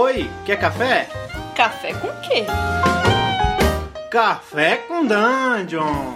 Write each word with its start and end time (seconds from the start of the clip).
Oi, 0.00 0.30
quer 0.46 0.60
café? 0.60 1.08
Café 1.56 1.92
com 1.92 2.06
quê? 2.20 2.44
Café 4.08 4.76
com 4.76 5.04
Dungeon! 5.04 6.14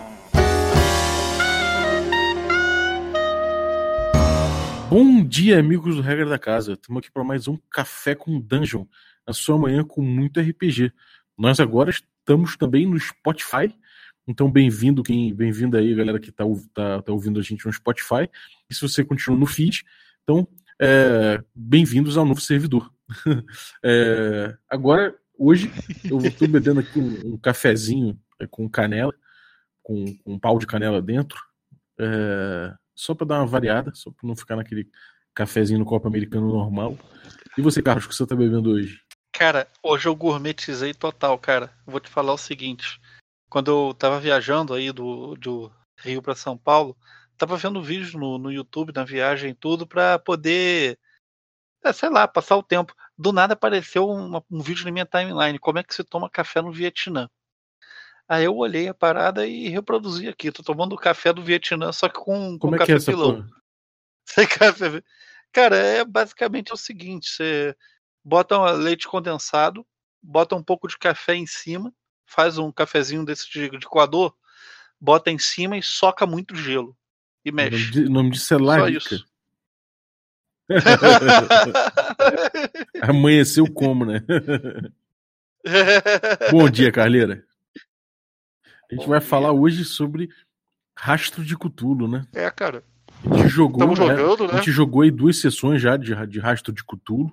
Bom 4.88 5.24
dia, 5.24 5.58
amigos 5.58 5.96
do 5.96 6.00
Regra 6.00 6.26
da 6.26 6.38
Casa. 6.38 6.74
Estamos 6.74 7.00
aqui 7.00 7.10
para 7.10 7.24
mais 7.24 7.48
um 7.48 7.58
Café 7.68 8.14
com 8.14 8.38
Dungeon, 8.38 8.86
na 9.26 9.32
sua 9.32 9.58
manhã 9.58 9.82
com 9.82 10.00
muito 10.00 10.38
RPG. 10.38 10.92
Nós 11.36 11.58
agora 11.58 11.90
estamos 11.90 12.56
também 12.56 12.86
no 12.86 12.96
Spotify, 13.00 13.74
então 14.28 14.48
bem-vindo 14.48 15.02
quem 15.02 15.34
bem-vindo 15.34 15.76
aí, 15.76 15.92
galera 15.92 16.20
que 16.20 16.30
está 16.30 16.44
tá, 16.72 17.02
tá 17.02 17.12
ouvindo 17.12 17.40
a 17.40 17.42
gente 17.42 17.66
no 17.66 17.72
Spotify. 17.72 18.30
E 18.70 18.74
se 18.76 18.80
você 18.80 19.04
continua 19.04 19.36
no 19.36 19.46
feed, 19.46 19.82
então 20.22 20.46
é, 20.80 21.42
bem-vindos 21.52 22.16
ao 22.16 22.24
novo 22.24 22.40
servidor. 22.40 22.92
é, 23.84 24.56
agora, 24.68 25.14
hoje, 25.38 25.70
eu 26.04 26.18
estou 26.18 26.48
bebendo 26.48 26.80
aqui 26.80 26.98
um, 26.98 27.34
um 27.34 27.38
cafezinho 27.38 28.18
é, 28.40 28.46
com 28.46 28.68
canela, 28.68 29.14
com, 29.82 30.04
com, 30.18 30.34
um 30.34 30.38
pau 30.38 30.58
de 30.58 30.66
canela 30.66 31.00
dentro, 31.00 31.38
é, 31.98 32.74
só 32.94 33.14
para 33.14 33.26
dar 33.26 33.38
uma 33.40 33.46
variada, 33.46 33.92
só 33.94 34.10
para 34.10 34.26
não 34.26 34.36
ficar 34.36 34.56
naquele 34.56 34.88
cafezinho 35.34 35.78
no 35.78 35.84
copo 35.84 36.08
americano 36.08 36.48
normal. 36.48 36.98
E 37.56 37.62
você, 37.62 37.82
Carlos, 37.82 38.04
o 38.04 38.08
que 38.08 38.14
você 38.14 38.22
está 38.22 38.36
bebendo 38.36 38.70
hoje? 38.70 39.00
Cara, 39.32 39.66
hoje 39.82 40.08
eu 40.08 40.14
gourmetizei 40.14 40.92
total, 40.92 41.38
cara. 41.38 41.72
Vou 41.86 42.00
te 42.00 42.08
falar 42.08 42.32
o 42.32 42.38
seguinte. 42.38 43.00
Quando 43.48 43.70
eu 43.70 43.94
tava 43.94 44.20
viajando 44.20 44.74
aí 44.74 44.92
do, 44.92 45.34
do 45.36 45.72
Rio 45.98 46.22
para 46.22 46.34
São 46.34 46.56
Paulo, 46.56 46.96
tava 47.36 47.56
vendo 47.56 47.82
vídeos 47.82 48.14
no, 48.14 48.38
no 48.38 48.52
YouTube 48.52 48.92
na 48.94 49.04
viagem 49.04 49.54
tudo 49.54 49.86
para 49.86 50.18
poder, 50.18 50.98
é, 51.84 51.92
sei 51.92 52.08
lá, 52.08 52.28
passar 52.28 52.56
o 52.56 52.62
tempo. 52.62 52.94
Do 53.22 53.32
nada 53.32 53.52
apareceu 53.54 54.08
uma, 54.08 54.44
um 54.50 54.60
vídeo 54.60 54.84
na 54.84 54.90
minha 54.90 55.06
timeline, 55.06 55.56
como 55.56 55.78
é 55.78 55.84
que 55.84 55.94
se 55.94 56.02
toma 56.02 56.28
café 56.28 56.60
no 56.60 56.72
Vietnã. 56.72 57.30
Aí 58.28 58.44
eu 58.44 58.56
olhei 58.56 58.88
a 58.88 58.94
parada 58.94 59.46
e 59.46 59.68
reproduzi 59.68 60.26
aqui. 60.26 60.50
Tô 60.50 60.60
tomando 60.60 60.96
café 60.96 61.32
do 61.32 61.40
Vietnã, 61.40 61.92
só 61.92 62.08
que 62.08 62.18
com, 62.18 62.58
como 62.58 62.58
com 62.58 62.74
é 62.74 62.78
café 62.78 62.98
que 62.98 63.00
é 63.00 63.04
pilão. 63.04 63.46
café... 64.58 65.04
Cara, 65.52 65.76
é 65.76 66.04
basicamente 66.04 66.72
o 66.72 66.76
seguinte: 66.76 67.30
você 67.30 67.76
bota 68.24 68.58
um 68.58 68.64
leite 68.72 69.06
condensado, 69.06 69.86
bota 70.20 70.56
um 70.56 70.62
pouco 70.62 70.88
de 70.88 70.98
café 70.98 71.36
em 71.36 71.46
cima, 71.46 71.94
faz 72.26 72.58
um 72.58 72.72
cafezinho 72.72 73.24
desse 73.24 73.48
de, 73.48 73.70
de 73.70 73.86
coador, 73.86 74.34
bota 75.00 75.30
em 75.30 75.38
cima 75.38 75.78
e 75.78 75.82
soca 75.82 76.26
muito 76.26 76.56
gelo 76.56 76.96
e 77.44 77.52
mexe. 77.52 78.00
O 78.00 78.10
nome 78.10 78.30
disso 78.30 78.52
é 78.52 78.58
lárica. 78.58 79.24
Amanheceu 83.02 83.70
como, 83.72 84.04
né? 84.04 84.22
Bom 86.50 86.68
dia, 86.68 86.90
Carleira. 86.90 87.44
A 88.90 88.94
gente 88.94 89.04
Bom 89.04 89.10
vai 89.10 89.20
dia. 89.20 89.28
falar 89.28 89.52
hoje 89.52 89.84
sobre 89.84 90.28
Rastro 90.96 91.44
de 91.44 91.56
Cutulo, 91.56 92.08
né? 92.08 92.26
É, 92.32 92.50
cara. 92.50 92.84
A 93.30 93.36
gente 93.36 93.48
jogou, 93.48 93.82
Estamos 93.82 93.98
jogando, 93.98 94.44
A 94.44 94.48
né? 94.48 94.54
gente 94.58 94.72
jogou 94.72 95.02
aí 95.02 95.10
duas 95.10 95.36
sessões 95.38 95.80
já 95.80 95.96
de, 95.96 96.14
de 96.26 96.40
Rastro 96.40 96.72
de 96.72 96.82
Cutulo. 96.82 97.32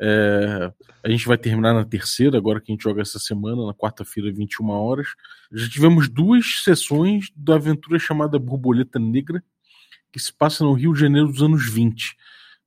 É, 0.00 0.72
a 1.02 1.08
gente 1.08 1.26
vai 1.26 1.38
terminar 1.38 1.72
na 1.72 1.84
terceira, 1.84 2.36
agora 2.36 2.60
que 2.60 2.72
a 2.72 2.74
gente 2.74 2.82
joga 2.82 3.02
essa 3.02 3.18
semana, 3.18 3.66
na 3.66 3.72
quarta-feira, 3.72 4.32
21 4.32 4.68
horas. 4.70 5.08
Já 5.52 5.68
tivemos 5.68 6.08
duas 6.08 6.62
sessões 6.64 7.30
da 7.36 7.54
aventura 7.54 7.98
chamada 7.98 8.38
Borboleta 8.38 8.98
Negra, 8.98 9.42
que 10.10 10.18
se 10.18 10.32
passa 10.32 10.64
no 10.64 10.72
Rio 10.72 10.92
de 10.92 11.00
Janeiro 11.00 11.28
dos 11.28 11.42
anos 11.42 11.70
20. 11.70 12.16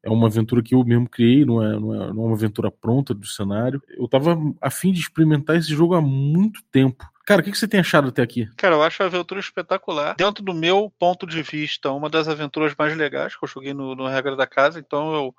É 0.05 0.09
uma 0.09 0.27
aventura 0.27 0.61
que 0.61 0.75
eu 0.75 0.85
mesmo 0.85 1.09
criei, 1.09 1.43
não 1.43 1.63
é, 1.63 1.79
não 1.79 1.93
é, 1.93 2.13
não 2.13 2.23
é 2.23 2.27
uma 2.27 2.35
aventura 2.35 2.69
pronta 2.69 3.11
do 3.11 3.25
cenário. 3.25 3.81
Eu 3.89 4.07
tava 4.07 4.37
a 4.61 4.69
fim 4.69 4.91
de 4.91 4.99
experimentar 4.99 5.55
esse 5.55 5.69
jogo 5.69 5.95
há 5.95 6.01
muito 6.01 6.61
tempo. 6.71 7.03
Cara, 7.25 7.41
o 7.41 7.43
que, 7.43 7.55
você 7.55 7.67
tem 7.67 7.79
achado 7.79 8.09
até 8.09 8.21
aqui? 8.21 8.47
Cara, 8.55 8.75
eu 8.75 8.83
acho 8.83 9.01
a 9.01 9.07
aventura 9.07 9.39
espetacular. 9.39 10.15
Dentro 10.15 10.43
do 10.43 10.53
meu 10.53 10.93
ponto 10.99 11.25
de 11.25 11.41
vista, 11.41 11.89
uma 11.89 12.07
das 12.07 12.27
aventuras 12.27 12.75
mais 12.77 12.95
legais 12.95 13.35
que 13.35 13.43
eu 13.43 13.49
joguei 13.49 13.73
no, 13.73 13.95
no 13.95 14.07
Regra 14.07 14.35
da 14.35 14.45
Casa, 14.45 14.79
então 14.79 15.11
eu 15.11 15.35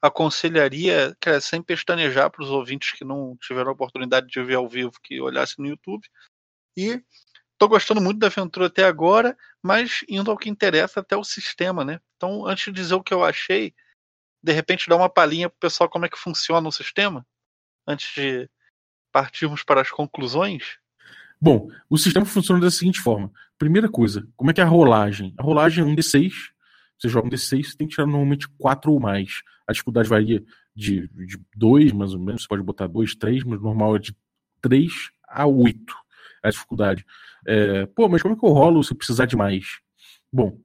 aconselharia, 0.00 1.16
cara, 1.18 1.40
sem 1.40 1.60
pestanejar 1.60 2.30
para 2.30 2.44
os 2.44 2.50
ouvintes 2.50 2.92
que 2.92 3.04
não 3.04 3.36
tiveram 3.40 3.70
a 3.70 3.72
oportunidade 3.72 4.28
de 4.28 4.42
ver 4.44 4.54
ao 4.54 4.68
vivo, 4.68 4.92
que 5.02 5.20
olhassem 5.20 5.56
no 5.58 5.68
YouTube. 5.68 6.06
E 6.76 7.02
tô 7.58 7.66
gostando 7.66 8.00
muito 8.00 8.20
da 8.20 8.28
aventura 8.28 8.66
até 8.66 8.84
agora, 8.84 9.36
mas 9.60 10.04
indo 10.08 10.30
ao 10.30 10.36
que 10.36 10.48
interessa, 10.48 11.00
até 11.00 11.16
o 11.16 11.24
sistema, 11.24 11.84
né? 11.84 11.98
Então, 12.16 12.46
antes 12.46 12.66
de 12.66 12.72
dizer 12.72 12.94
o 12.94 13.02
que 13.02 13.12
eu 13.12 13.24
achei, 13.24 13.74
de 14.44 14.52
repente 14.52 14.88
dar 14.88 14.96
uma 14.96 15.08
palhinha 15.08 15.48
pro 15.48 15.58
pessoal 15.58 15.88
como 15.88 16.04
é 16.04 16.08
que 16.08 16.18
funciona 16.18 16.68
o 16.68 16.72
sistema, 16.72 17.26
antes 17.86 18.14
de 18.14 18.48
partirmos 19.10 19.64
para 19.64 19.80
as 19.80 19.90
conclusões. 19.90 20.76
Bom, 21.40 21.70
o 21.88 21.96
sistema 21.96 22.26
funciona 22.26 22.60
da 22.60 22.70
seguinte 22.70 23.00
forma. 23.00 23.32
Primeira 23.58 23.88
coisa, 23.88 24.26
como 24.36 24.50
é 24.50 24.54
que 24.54 24.60
é 24.60 24.64
a 24.64 24.66
rolagem? 24.66 25.34
A 25.38 25.42
rolagem 25.42 25.82
é 25.82 25.86
um 25.86 25.96
D6. 25.96 26.32
Você 26.98 27.08
joga 27.08 27.26
um 27.26 27.30
D6, 27.30 27.64
você 27.64 27.76
tem 27.76 27.88
que 27.88 27.94
tirar 27.94 28.06
normalmente 28.06 28.46
4 28.58 28.92
ou 28.92 29.00
mais. 29.00 29.42
A 29.66 29.72
dificuldade 29.72 30.08
varia 30.08 30.44
de 30.76 31.08
2, 31.56 31.92
mais 31.92 32.12
ou 32.12 32.20
menos. 32.20 32.42
Você 32.42 32.48
pode 32.48 32.62
botar 32.62 32.86
2, 32.86 33.14
3, 33.14 33.44
mas 33.44 33.60
normal 33.62 33.96
é 33.96 33.98
de 33.98 34.14
3 34.60 34.92
a 35.26 35.46
8 35.46 35.94
a 36.42 36.50
dificuldade. 36.50 37.06
É, 37.46 37.86
pô, 37.86 38.08
mas 38.08 38.20
como 38.20 38.34
é 38.34 38.38
que 38.38 38.44
eu 38.44 38.50
rolo 38.50 38.84
se 38.84 38.94
precisar 38.94 39.24
de 39.24 39.36
mais? 39.36 39.80
Bom, 40.30 40.58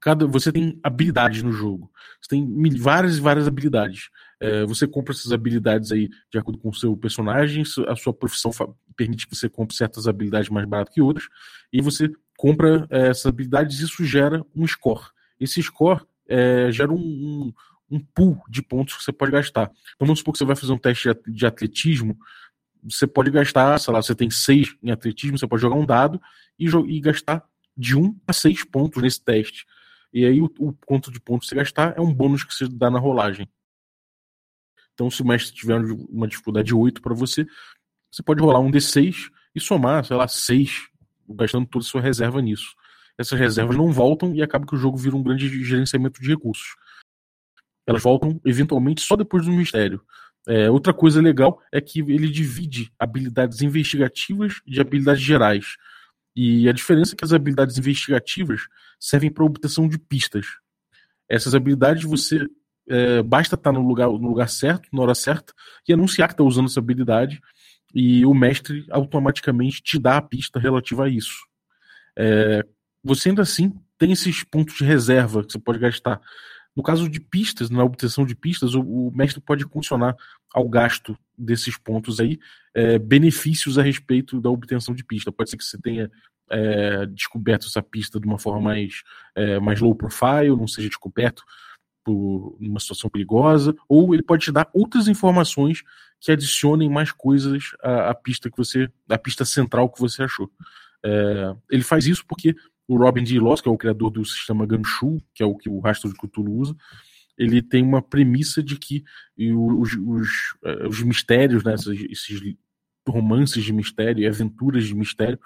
cada, 0.00 0.26
você 0.26 0.52
tem 0.52 0.78
habilidades 0.82 1.42
no 1.42 1.52
jogo. 1.52 1.90
Você 2.20 2.30
tem 2.30 2.76
várias 2.76 3.18
e 3.18 3.20
várias 3.20 3.46
habilidades. 3.46 4.10
É, 4.40 4.64
você 4.64 4.86
compra 4.86 5.12
essas 5.12 5.32
habilidades 5.32 5.92
aí 5.92 6.08
de 6.30 6.38
acordo 6.38 6.58
com 6.58 6.68
o 6.70 6.74
seu 6.74 6.96
personagem, 6.96 7.62
a 7.86 7.96
sua 7.96 8.12
profissão 8.12 8.50
permite 8.96 9.26
que 9.26 9.36
você 9.36 9.48
compre 9.48 9.76
certas 9.76 10.08
habilidades 10.08 10.48
mais 10.50 10.66
barato 10.66 10.92
que 10.92 11.00
outras, 11.00 11.28
e 11.72 11.80
você 11.80 12.10
compra 12.36 12.86
é, 12.90 13.08
essas 13.08 13.26
habilidades 13.26 13.80
e 13.80 13.84
isso 13.84 14.04
gera 14.04 14.44
um 14.54 14.66
score. 14.66 15.04
Esse 15.38 15.62
score 15.62 16.00
é, 16.28 16.70
gera 16.72 16.92
um, 16.92 16.96
um, 16.96 17.52
um 17.90 18.00
pool 18.00 18.42
de 18.48 18.62
pontos 18.62 18.96
que 18.96 19.04
você 19.04 19.12
pode 19.12 19.30
gastar. 19.30 19.70
Então 19.94 20.06
vamos 20.06 20.18
supor 20.18 20.32
que 20.32 20.38
você 20.38 20.44
vai 20.44 20.56
fazer 20.56 20.72
um 20.72 20.78
teste 20.78 21.04
de 21.04 21.10
at- 21.10 21.30
de 21.30 21.46
atletismo, 21.46 22.18
você 22.82 23.06
pode 23.06 23.30
gastar, 23.30 23.78
sei 23.78 23.94
lá, 23.94 24.02
você 24.02 24.14
tem 24.14 24.28
seis 24.28 24.74
em 24.82 24.90
atletismo, 24.90 25.38
você 25.38 25.46
pode 25.46 25.62
jogar 25.62 25.76
um 25.76 25.86
dado 25.86 26.20
e, 26.58 26.66
e 26.66 27.00
gastar 27.00 27.44
de 27.76 27.96
um 27.96 28.18
a 28.26 28.32
seis 28.32 28.64
pontos 28.64 29.02
nesse 29.02 29.22
teste. 29.22 29.66
E 30.12 30.26
aí 30.26 30.40
o, 30.40 30.50
o 30.58 30.72
quanto 30.86 31.10
de 31.10 31.20
pontos 31.20 31.48
você 31.48 31.54
gastar 31.54 31.96
é 31.96 32.00
um 32.00 32.12
bônus 32.12 32.44
que 32.44 32.54
você 32.54 32.68
dá 32.68 32.90
na 32.90 32.98
rolagem. 32.98 33.48
Então, 34.94 35.10
se 35.10 35.22
o 35.22 35.26
mestre 35.26 35.54
tiver 35.54 35.78
uma 36.10 36.28
dificuldade 36.28 36.66
de 36.68 36.74
8 36.74 37.00
para 37.00 37.14
você, 37.14 37.46
você 38.10 38.22
pode 38.22 38.42
rolar 38.42 38.60
um 38.60 38.70
D6 38.70 39.30
e 39.54 39.60
somar, 39.60 40.04
sei 40.04 40.16
lá, 40.16 40.28
6, 40.28 40.88
gastando 41.30 41.66
toda 41.66 41.84
a 41.84 41.88
sua 41.88 42.00
reserva 42.00 42.42
nisso. 42.42 42.74
Essas 43.16 43.38
reservas 43.38 43.76
não 43.76 43.90
voltam 43.90 44.34
e 44.34 44.42
acaba 44.42 44.66
que 44.66 44.74
o 44.74 44.78
jogo 44.78 44.96
vira 44.96 45.16
um 45.16 45.22
grande 45.22 45.48
gerenciamento 45.64 46.20
de 46.20 46.28
recursos. 46.28 46.76
Elas 47.86 48.02
voltam 48.02 48.40
eventualmente 48.44 49.00
só 49.00 49.16
depois 49.16 49.44
do 49.44 49.52
mistério. 49.52 50.04
É, 50.46 50.70
outra 50.70 50.92
coisa 50.92 51.20
legal 51.20 51.60
é 51.70 51.80
que 51.80 52.00
ele 52.00 52.28
divide 52.28 52.92
habilidades 52.98 53.62
investigativas 53.62 54.60
de 54.66 54.80
habilidades 54.80 55.22
gerais. 55.22 55.76
E 56.34 56.68
a 56.68 56.72
diferença 56.72 57.14
é 57.14 57.16
que 57.16 57.24
as 57.24 57.32
habilidades 57.32 57.78
investigativas 57.78 58.62
servem 58.98 59.30
para 59.30 59.44
obtenção 59.44 59.88
de 59.88 59.98
pistas. 59.98 60.46
Essas 61.28 61.54
habilidades 61.54 62.04
você 62.04 62.46
é, 62.88 63.22
basta 63.22 63.54
estar 63.54 63.72
no 63.72 63.86
lugar, 63.86 64.08
no 64.08 64.28
lugar 64.28 64.48
certo, 64.48 64.88
na 64.92 65.02
hora 65.02 65.14
certa, 65.14 65.52
e 65.86 65.92
anunciar 65.92 66.28
que 66.28 66.34
está 66.34 66.44
usando 66.44 66.66
essa 66.66 66.80
habilidade, 66.80 67.40
e 67.94 68.24
o 68.24 68.32
mestre 68.32 68.86
automaticamente 68.90 69.82
te 69.82 69.98
dá 69.98 70.16
a 70.16 70.22
pista 70.22 70.58
relativa 70.58 71.04
a 71.04 71.08
isso. 71.08 71.46
É, 72.16 72.64
você 73.04 73.28
ainda 73.28 73.42
assim 73.42 73.74
tem 73.98 74.12
esses 74.12 74.42
pontos 74.42 74.76
de 74.76 74.84
reserva 74.84 75.44
que 75.44 75.52
você 75.52 75.58
pode 75.58 75.78
gastar. 75.78 76.20
No 76.74 76.82
caso 76.82 77.08
de 77.08 77.20
pistas, 77.20 77.68
na 77.68 77.84
obtenção 77.84 78.24
de 78.24 78.34
pistas, 78.34 78.74
o, 78.74 78.80
o 78.80 79.12
mestre 79.14 79.40
pode 79.42 79.66
condicionar 79.66 80.16
ao 80.54 80.68
gasto 80.68 81.16
desses 81.42 81.76
pontos 81.76 82.20
aí 82.20 82.38
é, 82.74 82.98
benefícios 82.98 83.78
a 83.78 83.82
respeito 83.82 84.40
da 84.40 84.50
obtenção 84.50 84.94
de 84.94 85.04
pista. 85.04 85.32
Pode 85.32 85.50
ser 85.50 85.56
que 85.56 85.64
você 85.64 85.78
tenha 85.78 86.10
é, 86.50 87.06
descoberto 87.06 87.66
essa 87.66 87.82
pista 87.82 88.20
de 88.20 88.26
uma 88.26 88.38
forma 88.38 88.60
mais, 88.60 89.02
é, 89.34 89.58
mais 89.58 89.80
low 89.80 89.94
profile, 89.94 90.56
não 90.56 90.68
seja 90.68 90.88
descoberto 90.88 91.42
por 92.04 92.56
uma 92.60 92.80
situação 92.80 93.08
perigosa, 93.08 93.74
ou 93.88 94.12
ele 94.12 94.22
pode 94.22 94.44
te 94.44 94.52
dar 94.52 94.68
outras 94.74 95.06
informações 95.06 95.82
que 96.20 96.32
adicionem 96.32 96.90
mais 96.90 97.12
coisas 97.12 97.70
à, 97.82 98.10
à 98.10 98.14
pista 98.14 98.50
que 98.50 98.56
você, 98.56 98.88
à 99.08 99.18
pista 99.18 99.44
central 99.44 99.88
que 99.88 100.00
você 100.00 100.22
achou. 100.24 100.50
É, 101.04 101.54
ele 101.70 101.82
faz 101.82 102.06
isso 102.06 102.24
porque 102.26 102.54
o 102.86 102.96
Robin 102.96 103.24
D. 103.24 103.38
Loss, 103.38 103.60
que 103.60 103.68
é 103.68 103.72
o 103.72 103.78
criador 103.78 104.10
do 104.10 104.24
sistema 104.24 104.66
Gumshoe, 104.66 105.22
que 105.34 105.42
é 105.42 105.46
o 105.46 105.56
que 105.56 105.68
o 105.68 105.80
Rastro 105.80 106.12
de 106.12 106.18
Cthulhu 106.18 106.52
usa, 106.52 106.76
ele 107.36 107.62
tem 107.62 107.82
uma 107.82 108.02
premissa 108.02 108.62
de 108.62 108.76
que 108.76 109.04
os, 109.38 109.94
os, 109.94 110.28
os 110.88 111.02
mistérios, 111.02 111.64
né, 111.64 111.74
esses, 111.74 112.10
esses 112.10 112.54
romances 113.08 113.64
de 113.64 113.72
mistério 113.72 114.28
aventuras 114.28 114.84
de 114.84 114.94
mistério, 114.94 115.38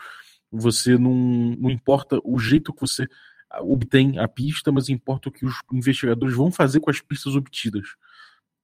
você 0.50 0.96
não, 0.98 1.14
não 1.58 1.70
importa 1.70 2.20
o 2.24 2.38
jeito 2.38 2.72
que 2.72 2.80
você 2.80 3.06
obtém 3.60 4.18
a 4.18 4.28
pista, 4.28 4.72
mas 4.72 4.88
importa 4.88 5.28
o 5.28 5.32
que 5.32 5.46
os 5.46 5.54
investigadores 5.72 6.34
vão 6.34 6.50
fazer 6.50 6.80
com 6.80 6.90
as 6.90 7.00
pistas 7.00 7.34
obtidas. 7.34 7.86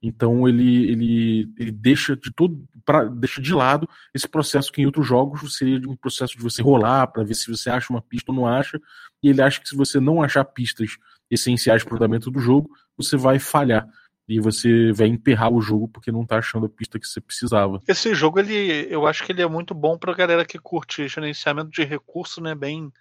Então 0.03 0.49
ele, 0.49 0.91
ele, 0.91 1.53
ele 1.57 1.71
deixa 1.71 2.17
de 2.17 2.33
todo 2.33 2.61
pra, 2.85 3.05
deixa 3.05 3.41
de 3.41 3.55
lado 3.55 3.89
esse 4.13 4.29
processo 4.29 4.73
que 4.73 4.83
em 4.83 4.87
outros 4.87 5.07
jogos 5.07 5.57
seria 5.57 5.79
um 5.89 5.95
processo 5.95 6.37
de 6.37 6.43
você 6.43 6.61
rolar 6.61 7.07
para 7.07 7.23
ver 7.23 7.35
se 7.35 7.49
você 7.49 7.71
acha 7.71 7.93
uma 7.93 8.03
pista 8.03 8.33
ou 8.33 8.37
não 8.37 8.47
acha, 8.47 8.81
e 9.23 9.29
ele 9.29 9.41
acha 9.41 9.61
que 9.61 9.69
se 9.69 9.77
você 9.77 10.01
não 10.01 10.21
achar 10.21 10.45
pistas 10.45 10.97
essenciais 11.31 11.85
para 11.85 11.95
o 11.95 11.97
andamento 11.97 12.31
do 12.31 12.41
jogo, 12.41 12.69
você 12.97 13.17
vai 13.17 13.39
falhar 13.39 13.89
e 14.29 14.41
você 14.41 14.93
vai 14.93 15.07
emperrar 15.07 15.53
o 15.53 15.61
jogo 15.61 15.87
porque 15.89 16.11
não 16.11 16.27
tá 16.27 16.39
achando 16.39 16.67
a 16.67 16.69
pista 16.69 16.99
que 16.99 17.07
você 17.07 17.21
precisava. 17.21 17.81
Esse 17.87 18.13
jogo 18.15 18.41
ele, 18.41 18.87
eu 18.91 19.07
acho 19.07 19.25
que 19.25 19.31
ele 19.31 19.43
é 19.43 19.47
muito 19.47 19.73
bom 19.73 19.97
para 19.97 20.15
galera 20.15 20.45
que 20.45 20.59
curte 20.59 21.07
gerenciamento 21.07 21.71
de 21.71 21.85
recurso, 21.85 22.41
né, 22.41 22.55
bem 22.55 22.93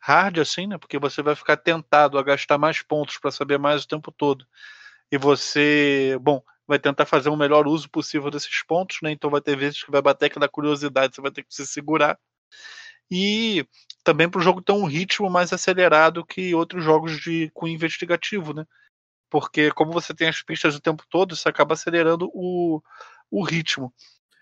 hard 0.00 0.38
assim, 0.38 0.66
né? 0.66 0.78
Porque 0.78 0.98
você 0.98 1.22
vai 1.22 1.36
ficar 1.36 1.58
tentado 1.58 2.18
a 2.18 2.22
gastar 2.22 2.58
mais 2.58 2.82
pontos 2.82 3.18
para 3.18 3.30
saber 3.30 3.58
mais 3.58 3.84
o 3.84 3.88
tempo 3.88 4.10
todo 4.10 4.46
e 5.10 5.18
você, 5.18 6.18
bom, 6.20 6.42
vai 6.66 6.78
tentar 6.78 7.04
fazer 7.04 7.28
o 7.28 7.36
melhor 7.36 7.66
uso 7.66 7.90
possível 7.90 8.30
desses 8.30 8.62
pontos, 8.64 8.98
né? 9.02 9.10
Então 9.10 9.28
vai 9.30 9.40
ter 9.40 9.56
vezes 9.56 9.82
que 9.82 9.90
vai 9.90 10.00
bater 10.00 10.26
aquela 10.26 10.48
curiosidade, 10.48 11.14
você 11.14 11.20
vai 11.20 11.30
ter 11.30 11.42
que 11.42 11.54
se 11.54 11.66
segurar. 11.66 12.18
E 13.10 13.66
também 14.04 14.28
para 14.28 14.38
o 14.38 14.42
jogo 14.42 14.62
ter 14.62 14.72
um 14.72 14.84
ritmo 14.84 15.28
mais 15.28 15.52
acelerado 15.52 16.24
que 16.24 16.54
outros 16.54 16.84
jogos 16.84 17.20
de 17.20 17.50
com 17.52 17.66
investigativo, 17.66 18.54
né? 18.54 18.64
Porque 19.28 19.70
como 19.72 19.92
você 19.92 20.14
tem 20.14 20.28
as 20.28 20.42
pistas 20.42 20.76
o 20.76 20.80
tempo 20.80 21.04
todo, 21.10 21.34
isso 21.34 21.48
acaba 21.48 21.74
acelerando 21.74 22.30
o, 22.32 22.80
o 23.30 23.42
ritmo 23.42 23.92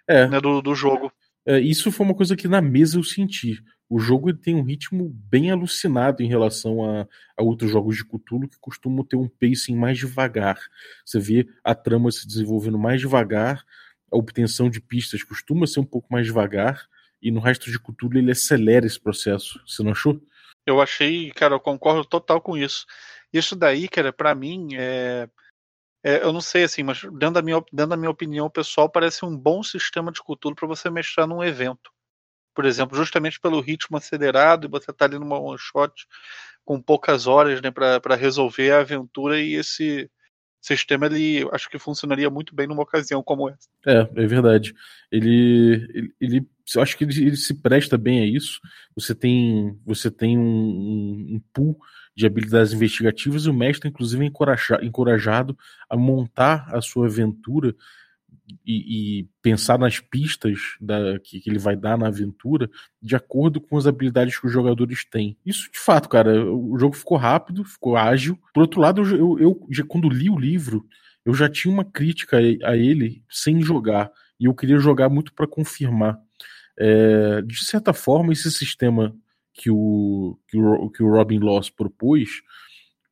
é. 0.06 0.26
né, 0.26 0.41
do, 0.41 0.61
do 0.61 0.75
jogo. 0.75 1.12
É, 1.47 1.59
isso 1.61 1.91
foi 1.91 2.05
uma 2.05 2.14
coisa 2.14 2.37
que 2.37 2.47
na 2.47 2.61
mesa 2.61 2.99
eu 2.99 3.03
senti 3.03 3.59
o 3.88 3.99
jogo 3.99 4.35
tem 4.35 4.55
um 4.55 4.62
ritmo 4.62 5.08
bem 5.08 5.50
alucinado 5.50 6.23
em 6.23 6.29
relação 6.29 6.85
a, 6.85 7.08
a, 7.37 7.43
outros 7.43 7.70
jogos 7.70 7.96
de 7.96 8.05
Cthulhu 8.05 8.49
que 8.49 8.58
costumam 8.61 9.05
ter 9.05 9.17
um 9.17 9.29
pacing 9.29 9.75
mais 9.75 9.96
devagar. 9.96 10.58
Você 11.05 11.19
vê 11.19 11.49
a 11.64 11.75
trama 11.75 12.11
se 12.11 12.26
desenvolvendo 12.26 12.79
mais 12.79 13.00
devagar, 13.00 13.64
a 14.12 14.17
obtenção 14.17 14.69
de 14.69 14.81
pistas 14.81 15.23
costuma 15.23 15.67
ser 15.67 15.81
um 15.81 15.87
pouco 15.87 16.08
mais 16.12 16.26
devagar, 16.26 16.87
e 17.20 17.31
no 17.31 17.40
resto 17.40 17.70
de 17.70 17.79
Cthulhu 17.79 18.19
ele 18.19 18.31
acelera 18.31 18.87
esse 18.87 19.00
processo. 19.00 19.61
Você 19.67 19.82
não 19.82 19.93
achou? 19.93 20.20
Eu 20.67 20.81
achei, 20.82 21.31
cara, 21.32 21.55
eu 21.55 21.61
concordo 21.61 22.05
total 22.05 22.40
com 22.43 22.56
isso. 22.56 22.85
Isso 23.32 23.56
daí, 23.56 23.88
cara, 23.88 24.12
para 24.12 24.35
mim 24.35 24.69
é, 24.75 25.29
é, 26.05 26.23
eu 26.23 26.32
não 26.32 26.43
sei 26.43 26.64
assim, 26.64 26.82
mas 26.82 27.00
dentro 27.02 27.32
da 27.32 27.43
minha, 27.43 27.58
dentro 27.73 27.90
da 27.90 27.96
minha 27.96 28.11
opinião 28.11 28.50
pessoal, 28.50 28.88
parece 28.88 29.25
um 29.25 29.35
bom 29.35 29.62
sistema 29.62 30.12
de 30.12 30.20
Cthulhu 30.20 30.55
para 30.55 30.69
você 30.69 30.90
mestrar 30.90 31.26
num 31.26 31.43
evento 31.43 31.90
por 32.59 32.67
exemplo, 32.67 32.97
justamente 32.97 33.39
pelo 33.39 33.61
ritmo 33.61 33.97
acelerado 33.97 34.67
e 34.67 34.69
você 34.69 34.93
tá 34.93 35.05
ali 35.05 35.17
numa 35.17 35.39
one 35.39 35.57
shot 35.57 36.09
com 36.65 36.83
poucas 36.83 37.29
horas 37.29 37.63
né, 37.63 37.71
para 37.71 38.17
resolver 38.17 38.73
a 38.73 38.81
aventura 38.81 39.41
e 39.41 39.55
esse 39.55 40.11
sistema 40.61 41.07
ele 41.07 41.49
acho 41.53 41.71
que 41.71 41.79
funcionaria 41.79 42.29
muito 42.29 42.57
bem 42.57 42.67
numa 42.67 42.83
ocasião 42.83 43.23
como 43.23 43.49
essa. 43.49 43.69
É, 43.87 44.01
é 44.25 44.27
verdade. 44.27 44.75
Ele, 45.09 45.87
ele, 45.95 46.15
ele 46.21 46.49
eu 46.75 46.83
acho 46.83 46.99
que 46.99 47.05
ele, 47.05 47.27
ele, 47.27 47.37
se 47.37 47.55
presta 47.55 47.97
bem 47.97 48.23
a 48.23 48.27
isso. 48.27 48.59
Você 48.97 49.15
tem, 49.15 49.79
você 49.87 50.11
tem 50.11 50.37
um, 50.37 50.43
um, 50.43 51.27
um 51.37 51.43
pool 51.53 51.79
de 52.13 52.27
habilidades 52.27 52.73
investigativas 52.73 53.45
e 53.45 53.51
o 53.51 53.55
mestre, 53.55 53.89
inclusive, 53.89 54.25
é 54.25 54.85
encorajado 54.85 55.57
a 55.89 55.97
montar 55.97 56.75
a 56.75 56.81
sua 56.81 57.07
aventura 57.07 57.73
e, 58.65 59.21
e, 59.21 59.29
pensar 59.43 59.79
nas 59.79 60.00
pistas 60.00 60.77
da, 60.81 61.19
que, 61.19 61.41
que, 61.41 61.50
ele 61.50 61.59
vai 61.59 61.77
dar 61.77 61.99
na 61.99 62.09
aventura 62.09 62.71
de 63.03 63.15
acordo 63.15 63.61
com 63.61 63.77
as 63.77 63.87
habilidades 63.87 64.39
que 64.39 64.47
os 64.47 64.53
jogadores 64.53 65.05
têm. 65.05 65.37
Isso, 65.45 65.71
de 65.73 65.79
fato, 65.79 66.09
cara, 66.09 66.45
o 66.45 66.79
jogo 66.79 66.95
ficou 66.95 67.19
rápido, 67.19 67.65
ficou 67.65 67.97
ágil. 67.97 68.39
Por 68.53 68.61
outro 68.61 68.81
lado, 68.81 69.03
eu, 69.03 69.39
eu 69.39 69.67
já, 69.71 69.85
quando 69.85 70.09
li 70.09 70.31
o 70.31 70.39
livro, 70.39 70.87
eu 71.25 71.35
já 71.35 71.49
tinha 71.49 71.73
uma 71.73 71.85
crítica 71.85 72.39
a 72.39 72.77
ele 72.77 73.23
sem 73.29 73.61
jogar, 73.61 74.11
e 74.41 74.47
eu 74.47 74.55
queria 74.55 74.79
jogar 74.79 75.09
muito 75.09 75.33
para 75.33 75.47
confirmar. 75.47 76.19
É, 76.79 77.43
de 77.43 77.65
certa 77.65 77.93
forma, 77.93 78.33
esse 78.33 78.50
sistema 78.50 79.15
que 79.53 79.71
o, 79.71 80.39
que 80.47 80.56
o, 80.56 80.89
que 80.91 81.03
o 81.03 81.11
Robin 81.11 81.41
Loss 81.41 81.69
propôs, 81.69 82.43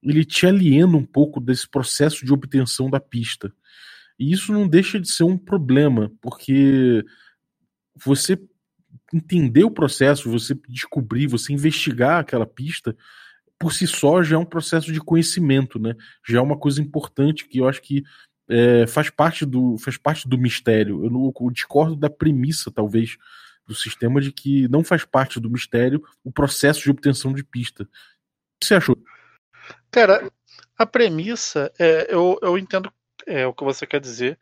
ele 0.02 0.24
te 0.24 0.46
aliena 0.46 0.96
um 0.96 1.04
pouco 1.04 1.40
desse 1.40 1.68
processo 1.68 2.24
de 2.24 2.32
obtenção 2.32 2.88
da 2.88 3.00
pista. 3.00 3.52
E 4.18 4.32
isso 4.32 4.52
não 4.52 4.66
deixa 4.66 4.98
de 4.98 5.10
ser 5.10 5.24
um 5.24 5.36
problema, 5.36 6.12
porque 6.20 7.04
você 7.94 8.38
entender 9.12 9.64
o 9.64 9.70
processo, 9.70 10.30
você 10.30 10.54
descobrir, 10.68 11.26
você 11.26 11.52
investigar 11.52 12.20
aquela 12.20 12.46
pista, 12.46 12.96
por 13.58 13.72
si 13.72 13.86
só 13.86 14.22
já 14.22 14.36
é 14.36 14.38
um 14.38 14.44
processo 14.44 14.92
de 14.92 15.00
conhecimento, 15.00 15.78
né? 15.78 15.94
Já 16.26 16.38
é 16.38 16.42
uma 16.42 16.58
coisa 16.58 16.82
importante 16.82 17.46
que 17.46 17.58
eu 17.58 17.68
acho 17.68 17.80
que 17.80 18.02
é, 18.48 18.86
faz, 18.86 19.10
parte 19.10 19.44
do, 19.44 19.76
faz 19.78 19.96
parte 19.96 20.28
do 20.28 20.38
mistério. 20.38 21.04
Eu, 21.04 21.10
não, 21.10 21.32
eu 21.40 21.50
discordo 21.50 21.96
da 21.96 22.10
premissa, 22.10 22.70
talvez, 22.70 23.16
do 23.66 23.74
sistema 23.74 24.20
de 24.20 24.30
que 24.30 24.68
não 24.68 24.84
faz 24.84 25.04
parte 25.04 25.40
do 25.40 25.50
mistério 25.50 26.02
o 26.22 26.30
processo 26.30 26.82
de 26.82 26.90
obtenção 26.90 27.32
de 27.32 27.42
pista. 27.42 27.84
O 27.84 27.86
que 28.60 28.66
você 28.66 28.74
achou? 28.74 28.96
Cara, 29.90 30.30
a 30.78 30.86
premissa, 30.86 31.72
é, 31.78 32.14
eu, 32.14 32.38
eu 32.42 32.56
entendo 32.58 32.92
é 33.26 33.46
o 33.46 33.52
que 33.52 33.64
você 33.64 33.86
quer 33.86 34.00
dizer. 34.00 34.38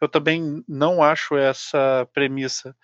Eu 0.00 0.08
também 0.08 0.64
não 0.68 1.02
acho 1.02 1.36
essa 1.36 2.08
premissa, 2.12 2.76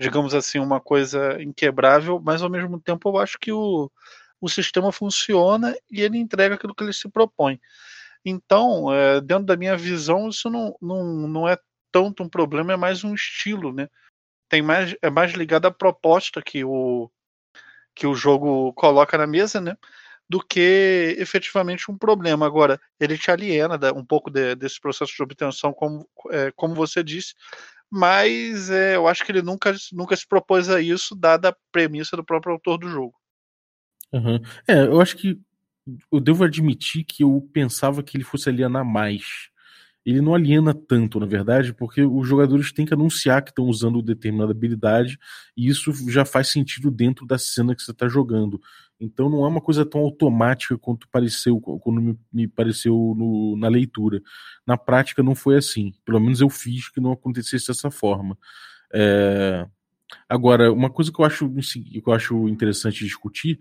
digamos 0.00 0.34
assim, 0.34 0.58
uma 0.58 0.80
coisa 0.80 1.40
inquebrável, 1.42 2.20
mas 2.20 2.42
ao 2.42 2.50
mesmo 2.50 2.80
tempo 2.80 3.08
eu 3.10 3.18
acho 3.18 3.38
que 3.38 3.52
o, 3.52 3.90
o 4.40 4.48
sistema 4.48 4.90
funciona 4.90 5.76
e 5.90 6.00
ele 6.00 6.18
entrega 6.18 6.54
aquilo 6.54 6.74
que 6.74 6.82
ele 6.82 6.92
se 6.92 7.08
propõe. 7.08 7.60
Então, 8.24 8.92
é, 8.92 9.20
dentro 9.20 9.44
da 9.44 9.56
minha 9.56 9.76
visão, 9.76 10.28
isso 10.28 10.50
não, 10.50 10.76
não, 10.80 11.04
não 11.28 11.48
é 11.48 11.56
tanto 11.92 12.22
um 12.22 12.28
problema, 12.28 12.72
é 12.72 12.76
mais 12.76 13.04
um 13.04 13.14
estilo, 13.14 13.72
né? 13.72 13.88
Tem 14.48 14.62
mais, 14.62 14.96
é 15.00 15.10
mais 15.10 15.32
ligado 15.32 15.66
à 15.66 15.70
proposta 15.70 16.42
que 16.42 16.64
o, 16.64 17.10
que 17.94 18.06
o 18.06 18.14
jogo 18.14 18.72
coloca 18.74 19.16
na 19.16 19.26
mesa, 19.26 19.60
né? 19.60 19.76
Do 20.28 20.40
que 20.40 21.16
efetivamente 21.18 21.90
um 21.90 21.96
problema. 21.96 22.46
Agora, 22.46 22.80
ele 22.98 23.16
te 23.16 23.30
aliena 23.30 23.78
um 23.94 24.04
pouco 24.04 24.30
de, 24.30 24.54
desse 24.54 24.80
processo 24.80 25.12
de 25.14 25.22
obtenção, 25.22 25.72
como, 25.72 26.08
é, 26.30 26.50
como 26.56 26.74
você 26.74 27.02
disse, 27.02 27.34
mas 27.90 28.70
é, 28.70 28.96
eu 28.96 29.06
acho 29.06 29.24
que 29.24 29.30
ele 29.30 29.42
nunca, 29.42 29.74
nunca 29.92 30.16
se 30.16 30.26
propôs 30.26 30.68
a 30.68 30.80
isso, 30.80 31.14
dada 31.14 31.50
a 31.50 31.56
premissa 31.70 32.16
do 32.16 32.24
próprio 32.24 32.54
autor 32.54 32.78
do 32.78 32.88
jogo. 32.88 33.14
Uhum. 34.12 34.40
É, 34.66 34.82
eu 34.86 35.00
acho 35.00 35.16
que 35.16 35.38
eu 36.10 36.20
devo 36.20 36.44
admitir 36.44 37.04
que 37.04 37.22
eu 37.22 37.48
pensava 37.52 38.02
que 38.02 38.16
ele 38.16 38.24
fosse 38.24 38.48
alienar 38.48 38.84
mais 38.84 39.50
ele 40.06 40.20
não 40.20 40.36
aliena 40.36 40.72
tanto, 40.72 41.18
na 41.18 41.26
verdade, 41.26 41.74
porque 41.74 42.00
os 42.02 42.28
jogadores 42.28 42.72
têm 42.72 42.86
que 42.86 42.94
anunciar 42.94 43.42
que 43.42 43.50
estão 43.50 43.64
usando 43.64 44.00
determinada 44.00 44.52
habilidade 44.52 45.18
e 45.56 45.66
isso 45.66 45.92
já 46.08 46.24
faz 46.24 46.48
sentido 46.48 46.92
dentro 46.92 47.26
da 47.26 47.36
cena 47.36 47.74
que 47.74 47.82
você 47.82 47.90
está 47.90 48.06
jogando. 48.06 48.60
Então 49.00 49.28
não 49.28 49.44
é 49.44 49.48
uma 49.48 49.60
coisa 49.60 49.84
tão 49.84 50.02
automática 50.02 50.78
quanto 50.78 51.08
pareceu 51.08 51.60
quando 51.60 52.00
me, 52.00 52.16
me 52.32 52.46
pareceu 52.46 53.14
no, 53.18 53.56
na 53.56 53.66
leitura. 53.66 54.22
Na 54.64 54.78
prática 54.78 55.24
não 55.24 55.34
foi 55.34 55.56
assim. 55.56 55.92
Pelo 56.04 56.20
menos 56.20 56.40
eu 56.40 56.48
fiz 56.48 56.88
que 56.88 57.00
não 57.00 57.10
acontecesse 57.10 57.66
dessa 57.66 57.90
forma. 57.90 58.38
É... 58.94 59.66
Agora, 60.28 60.72
uma 60.72 60.88
coisa 60.88 61.10
que 61.10 61.20
eu 61.20 61.24
acho 61.24 61.50
que 61.50 62.02
eu 62.06 62.12
acho 62.12 62.48
interessante 62.48 63.04
discutir 63.04 63.58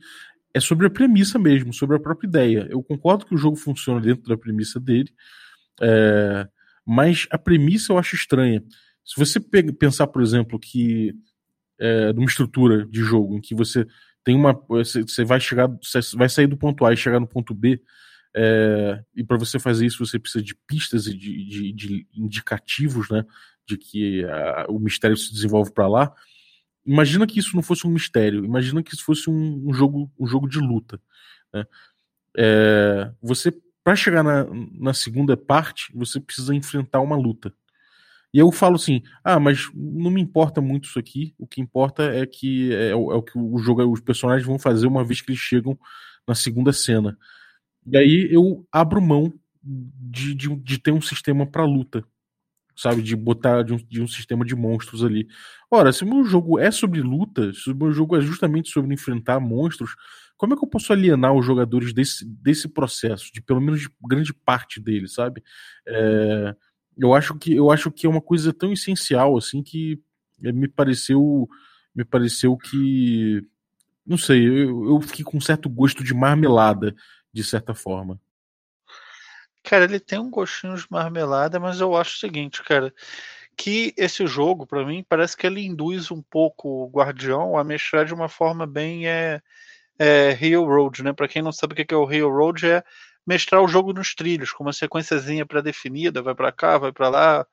é 0.53 0.59
sobre 0.59 0.85
a 0.85 0.91
premissa 0.91 1.39
mesmo, 1.39 1.73
sobre 1.73 1.97
a 1.97 1.99
própria 1.99 2.27
ideia. 2.27 2.67
Eu 2.69 2.83
concordo 2.83 3.25
que 3.25 3.33
o 3.33 3.37
jogo 3.37 3.55
funciona 3.55 3.99
dentro 3.99 4.29
da 4.29 4.37
premissa 4.37 4.79
dele. 4.79 5.11
É, 5.81 6.47
mas 6.85 7.27
a 7.31 7.37
premissa 7.37 7.93
eu 7.93 7.97
acho 7.97 8.15
estranha. 8.15 8.63
Se 9.03 9.17
você 9.17 9.39
pensar, 9.39 10.07
por 10.07 10.21
exemplo, 10.21 10.59
que 10.59 11.13
é, 11.79 12.13
numa 12.13 12.25
estrutura 12.25 12.85
de 12.85 13.01
jogo 13.01 13.35
em 13.35 13.41
que 13.41 13.53
você 13.53 13.85
tem 14.23 14.35
uma. 14.35 14.53
Você 14.67 15.23
vai 15.23 15.39
chegar. 15.39 15.67
Você 15.81 15.99
vai 16.15 16.27
sair 16.27 16.47
do 16.47 16.57
ponto 16.57 16.85
A 16.85 16.93
e 16.93 16.97
chegar 16.97 17.19
no 17.19 17.27
ponto 17.27 17.53
B. 17.53 17.81
É, 18.35 19.01
e 19.15 19.23
para 19.23 19.37
você 19.37 19.59
fazer 19.59 19.85
isso, 19.85 20.05
você 20.05 20.19
precisa 20.19 20.43
de 20.43 20.55
pistas 20.67 21.07
e 21.07 21.15
de, 21.15 21.45
de, 21.45 21.71
de 21.71 22.07
indicativos, 22.13 23.09
né? 23.09 23.23
De 23.67 23.77
que 23.77 24.25
a, 24.25 24.65
o 24.69 24.79
mistério 24.79 25.15
se 25.15 25.31
desenvolve 25.31 25.71
para 25.71 25.87
lá. 25.87 26.13
Imagina 26.85 27.25
que 27.25 27.39
isso 27.39 27.55
não 27.55 27.63
fosse 27.63 27.87
um 27.87 27.91
mistério. 27.91 28.43
Imagina 28.43 28.83
que 28.83 28.93
isso 28.93 29.03
fosse 29.03 29.29
um, 29.29 29.69
um 29.69 29.73
jogo, 29.73 30.11
um 30.19 30.27
jogo 30.27 30.47
de 30.47 30.59
luta. 30.59 30.99
Né? 31.53 31.65
É, 32.37 33.11
você 33.21 33.51
para 33.85 33.95
chegar 33.95 34.23
na, 34.23 34.47
na 34.79 34.95
segunda 34.95 35.37
parte, 35.37 35.93
você 35.93 36.19
precisa 36.19 36.55
enfrentar 36.55 37.01
uma 37.01 37.15
luta. 37.15 37.53
E 38.33 38.39
eu 38.39 38.51
falo 38.51 38.77
assim: 38.77 39.03
ah, 39.23 39.39
mas 39.39 39.69
não 39.75 40.09
me 40.09 40.19
importa 40.19 40.59
muito 40.59 40.89
isso 40.89 40.97
aqui. 40.97 41.35
O 41.37 41.45
que 41.45 41.61
importa 41.61 42.03
é 42.03 42.25
que 42.25 42.73
é, 42.73 42.89
é 42.89 42.95
o 42.95 43.21
que 43.21 43.37
o 43.37 43.59
jogo, 43.59 43.83
os 43.85 44.01
personagens 44.01 44.45
vão 44.45 44.57
fazer 44.57 44.87
uma 44.87 45.05
vez 45.05 45.21
que 45.21 45.31
eles 45.31 45.39
chegam 45.39 45.77
na 46.27 46.33
segunda 46.33 46.73
cena. 46.73 47.15
E 47.85 47.95
aí 47.95 48.27
eu 48.31 48.67
abro 48.71 48.99
mão 48.99 49.31
de, 49.63 50.33
de, 50.33 50.55
de 50.55 50.79
ter 50.79 50.91
um 50.91 51.01
sistema 51.01 51.45
para 51.45 51.63
luta, 51.63 52.03
sabe? 52.75 53.03
De 53.03 53.15
botar 53.15 53.61
de 53.61 53.73
um, 53.73 53.77
de 53.77 54.01
um, 54.01 54.07
sistema 54.07 54.43
de 54.43 54.55
monstros 54.55 55.03
ali. 55.03 55.27
Ora, 55.69 55.93
se 55.93 56.03
o 56.03 56.07
meu 56.07 56.25
jogo 56.25 56.57
é 56.57 56.71
sobre 56.71 57.01
luta, 57.01 57.53
se 57.53 57.69
o 57.69 57.75
meu 57.75 57.91
jogo 57.91 58.17
é 58.17 58.21
justamente 58.21 58.71
sobre 58.71 58.95
enfrentar 58.95 59.39
monstros, 59.39 59.91
como 60.37 60.53
é 60.53 60.57
que 60.57 60.63
eu 60.63 60.69
posso 60.69 60.91
alienar 60.91 61.33
os 61.33 61.45
jogadores 61.45 61.93
desse, 61.93 62.25
desse 62.25 62.67
processo, 62.67 63.31
de 63.33 63.41
pelo 63.41 63.61
menos 63.61 63.81
de 63.81 63.89
grande 64.07 64.33
parte 64.33 64.79
dele, 64.79 65.07
sabe? 65.07 65.43
É, 65.87 66.55
eu 66.97 67.13
acho 67.13 67.35
que 67.35 67.53
eu 67.53 67.71
acho 67.71 67.91
que 67.91 68.05
é 68.05 68.09
uma 68.09 68.21
coisa 68.21 68.53
tão 68.53 68.71
essencial 68.71 69.37
assim 69.37 69.61
que 69.61 70.01
me 70.39 70.67
pareceu 70.67 71.47
me 71.93 72.03
pareceu 72.03 72.57
que 72.57 73.41
não 74.05 74.17
sei, 74.17 74.45
eu, 74.45 74.89
eu 74.89 75.01
fiquei 75.01 75.25
com 75.25 75.37
um 75.37 75.41
certo 75.41 75.67
gosto 75.67 76.03
de 76.03 76.13
marmelada 76.13 76.95
de 77.33 77.43
certa 77.43 77.73
forma. 77.73 78.19
Cara, 79.63 79.85
ele 79.85 79.99
tem 79.99 80.19
um 80.19 80.29
gostinho 80.29 80.75
de 80.75 80.85
marmelada, 80.91 81.59
mas 81.59 81.81
eu 81.81 81.95
acho 81.95 82.15
o 82.15 82.19
seguinte, 82.19 82.63
cara, 82.63 82.93
que 83.57 83.93
esse 83.97 84.27
jogo, 84.27 84.67
para 84.67 84.85
mim, 84.85 85.03
parece 85.07 85.35
que 85.35 85.47
ele 85.47 85.65
induz 85.65 86.11
um 86.11 86.21
pouco 86.21 86.69
o 86.69 86.89
Guardião 86.89 87.57
a 87.57 87.63
mexer 87.63 88.05
de 88.05 88.13
uma 88.13 88.29
forma 88.29 88.67
bem 88.67 89.07
é, 89.07 89.41
é, 89.99 90.31
Railroad, 90.31 91.03
né? 91.03 91.13
Para 91.13 91.27
quem 91.27 91.41
não 91.41 91.51
sabe 91.51 91.73
o 91.73 91.75
que 91.75 91.93
é 91.93 91.97
o 91.97 92.05
Railroad, 92.05 92.67
é 92.67 92.83
mestrar 93.25 93.61
o 93.61 93.67
jogo 93.67 93.93
nos 93.93 94.13
trilhos, 94.13 94.51
com 94.51 94.63
uma 94.63 94.73
sequenciazinha 94.73 95.45
pré-definida, 95.45 96.21
vai 96.21 96.35
para 96.35 96.51
cá, 96.51 96.77
vai 96.77 96.91
para 96.91 97.09
lá, 97.09 97.47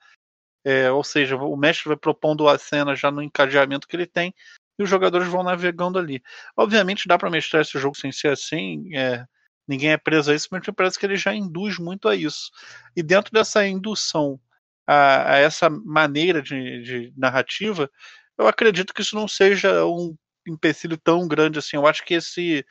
é, 0.65 0.91
ou 0.91 1.03
seja, 1.03 1.37
o 1.37 1.57
mestre 1.57 1.89
vai 1.89 1.97
propondo 1.97 2.49
a 2.49 2.59
cena 2.59 2.95
já 2.95 3.11
no 3.11 3.23
encadeamento 3.23 3.89
que 3.89 3.97
ele 3.97 4.07
tem 4.07 4.35
e 4.79 4.83
os 4.83 4.89
jogadores 4.89 5.29
vão 5.29 5.43
navegando 5.43 5.99
ali. 5.99 6.23
Obviamente 6.57 7.09
dá 7.09 7.19
para 7.19 7.31
mestrar 7.31 7.63
esse 7.63 7.79
jogo 7.79 7.97
sem 7.97 8.13
ser 8.13 8.29
assim, 8.29 8.95
é, 8.95 9.25
ninguém 9.67 9.93
é 9.93 9.97
preso 9.97 10.31
a 10.31 10.35
isso, 10.35 10.49
mas 10.51 10.67
me 10.67 10.73
parece 10.73 10.99
que 10.99 11.07
ele 11.07 11.17
já 11.17 11.35
induz 11.35 11.79
muito 11.79 12.09
a 12.09 12.15
isso. 12.15 12.51
E 12.97 13.03
dentro 13.03 13.33
dessa 13.33 13.67
indução 13.67 14.39
a, 14.87 15.35
a 15.35 15.39
essa 15.39 15.71
maneira 15.71 16.43
de, 16.43 16.83
de, 16.83 17.13
narrativa, 17.17 17.91
eu 18.39 18.47
acredito 18.47 18.95
que 18.95 19.03
isso 19.03 19.15
não 19.15 19.29
seja 19.29 19.85
um 19.87 20.17
empecilho 20.47 20.97
tão 20.97 21.27
grande 21.29 21.59
assim. 21.59 21.77
Eu 21.77 21.87
acho 21.87 22.05
que 22.05 22.15
esse 22.15 22.65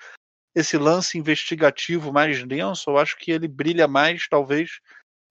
esse 0.54 0.78
lance 0.78 1.18
investigativo 1.18 2.12
mais 2.12 2.46
denso, 2.46 2.90
eu 2.90 2.98
acho 2.98 3.16
que 3.18 3.32
ele 3.32 3.48
brilha 3.48 3.88
mais, 3.88 4.28
talvez, 4.28 4.82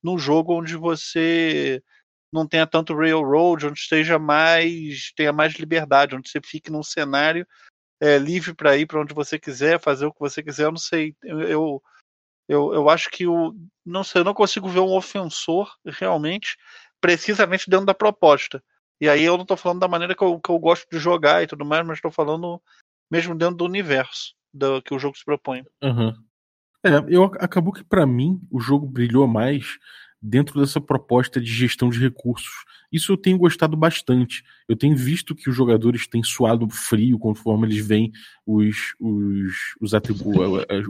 num 0.03 0.19
jogo 0.19 0.59
onde 0.59 0.75
você 0.77 1.83
não 2.33 2.47
tenha 2.47 2.67
tanto 2.67 2.95
railroad, 2.95 3.67
onde 3.67 3.79
esteja 3.79 4.19
mais 4.19 5.13
tenha 5.15 5.33
mais 5.33 5.55
liberdade, 5.55 6.17
onde 6.17 6.31
você 6.31 6.41
fique 6.43 6.71
num 6.71 6.83
cenário 6.83 7.47
é, 8.01 8.19
livre 8.19 8.55
para 8.55 8.77
ir 8.77 8.87
para 8.87 9.01
onde 9.01 9.13
você 9.13 9.39
quiser, 9.39 9.81
fazer 9.81 10.07
o 10.07 10.13
que 10.13 10.21
você 10.21 10.43
quiser. 10.43 10.65
Eu 10.65 10.71
não 10.71 10.79
sei, 10.79 11.15
eu 11.23 11.83
eu, 12.49 12.75
eu 12.75 12.91
acho 12.91 13.09
que 13.11 13.29
o 13.29 13.55
não 13.87 14.03
sei, 14.03 14.23
eu 14.23 14.25
não 14.25 14.35
consigo 14.35 14.69
ver 14.69 14.81
um 14.81 14.93
ofensor 14.93 15.73
realmente 15.87 16.57
precisamente 17.01 17.71
dentro 17.71 17.87
da 17.87 17.95
proposta. 17.95 18.63
E 19.01 19.09
aí 19.09 19.25
eu 19.25 19.37
não 19.37 19.43
estou 19.43 19.57
falando 19.57 19.81
da 19.81 19.89
maneira 19.89 20.15
que 20.15 20.23
eu, 20.23 20.39
que 20.39 20.51
eu 20.51 20.59
gosto 20.59 20.87
de 20.91 20.99
jogar 20.99 21.43
e 21.43 21.47
tudo 21.47 21.65
mais, 21.65 21.87
mas 21.87 21.99
estou 21.99 22.11
falando 22.11 22.61
mesmo 23.11 23.35
dentro 23.35 23.57
do 23.57 23.65
universo 23.65 24.35
do, 24.53 24.83
que 24.83 24.95
o 24.95 24.99
jogo 24.99 25.17
se 25.17 25.25
propõe. 25.25 25.65
Uhum. 25.83 26.13
É, 26.85 26.91
eu 27.09 27.25
acabou 27.25 27.73
que 27.73 27.85
para 27.85 28.07
mim 28.07 28.41
o 28.51 28.61
jogo 28.61 28.87
brilhou 28.87 29.27
mais 29.27 29.79
dentro 30.23 30.61
dessa 30.61 30.81
proposta 30.81 31.41
de 31.41 31.51
gestão 31.51 31.89
de 31.89 31.99
recursos. 31.99 32.65
Isso 32.93 33.13
eu 33.13 33.17
tenho 33.17 33.39
gostado 33.39 33.77
bastante. 33.77 34.45
Eu 34.69 34.77
tenho 34.77 34.97
visto 34.97 35.35
que 35.35 35.49
os 35.49 35.57
jogadores 35.57 36.07
têm 36.07 36.23
suado 36.23 36.69
frio 36.69 37.19
conforme 37.19 37.67
eles 37.67 37.87
veem 37.87 38.13
os, 38.45 38.95
os, 38.99 39.55
os 39.81 39.93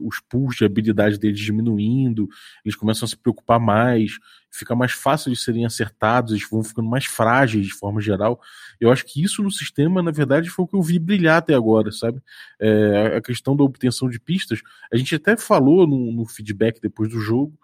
os 0.00 0.20
pools 0.28 0.56
de 0.56 0.64
habilidade 0.64 1.18
deles 1.18 1.38
diminuindo, 1.38 2.28
eles 2.64 2.74
começam 2.74 3.06
a 3.06 3.08
se 3.08 3.16
preocupar 3.16 3.60
mais, 3.60 4.18
fica 4.50 4.74
mais 4.74 4.92
fácil 4.92 5.30
de 5.30 5.38
serem 5.38 5.66
acertados, 5.66 6.32
eles 6.32 6.48
vão 6.48 6.64
ficando 6.64 6.88
mais 6.88 7.04
frágeis 7.04 7.66
de 7.66 7.74
forma 7.74 8.00
geral. 8.00 8.40
Eu 8.80 8.90
acho 8.90 9.04
que 9.04 9.22
isso 9.22 9.42
no 9.42 9.50
sistema, 9.50 10.02
na 10.02 10.10
verdade, 10.10 10.48
foi 10.48 10.64
o 10.64 10.68
que 10.68 10.76
eu 10.76 10.82
vi 10.82 10.98
brilhar 10.98 11.38
até 11.38 11.54
agora, 11.54 11.92
sabe? 11.92 12.20
É, 12.58 13.16
a 13.16 13.20
questão 13.20 13.54
da 13.54 13.62
obtenção 13.62 14.08
de 14.08 14.18
pistas, 14.18 14.60
a 14.92 14.96
gente 14.96 15.14
até 15.14 15.36
falou 15.36 15.86
no, 15.86 16.12
no 16.12 16.26
feedback 16.26 16.80
depois 16.80 17.10
do 17.10 17.20
jogo 17.20 17.56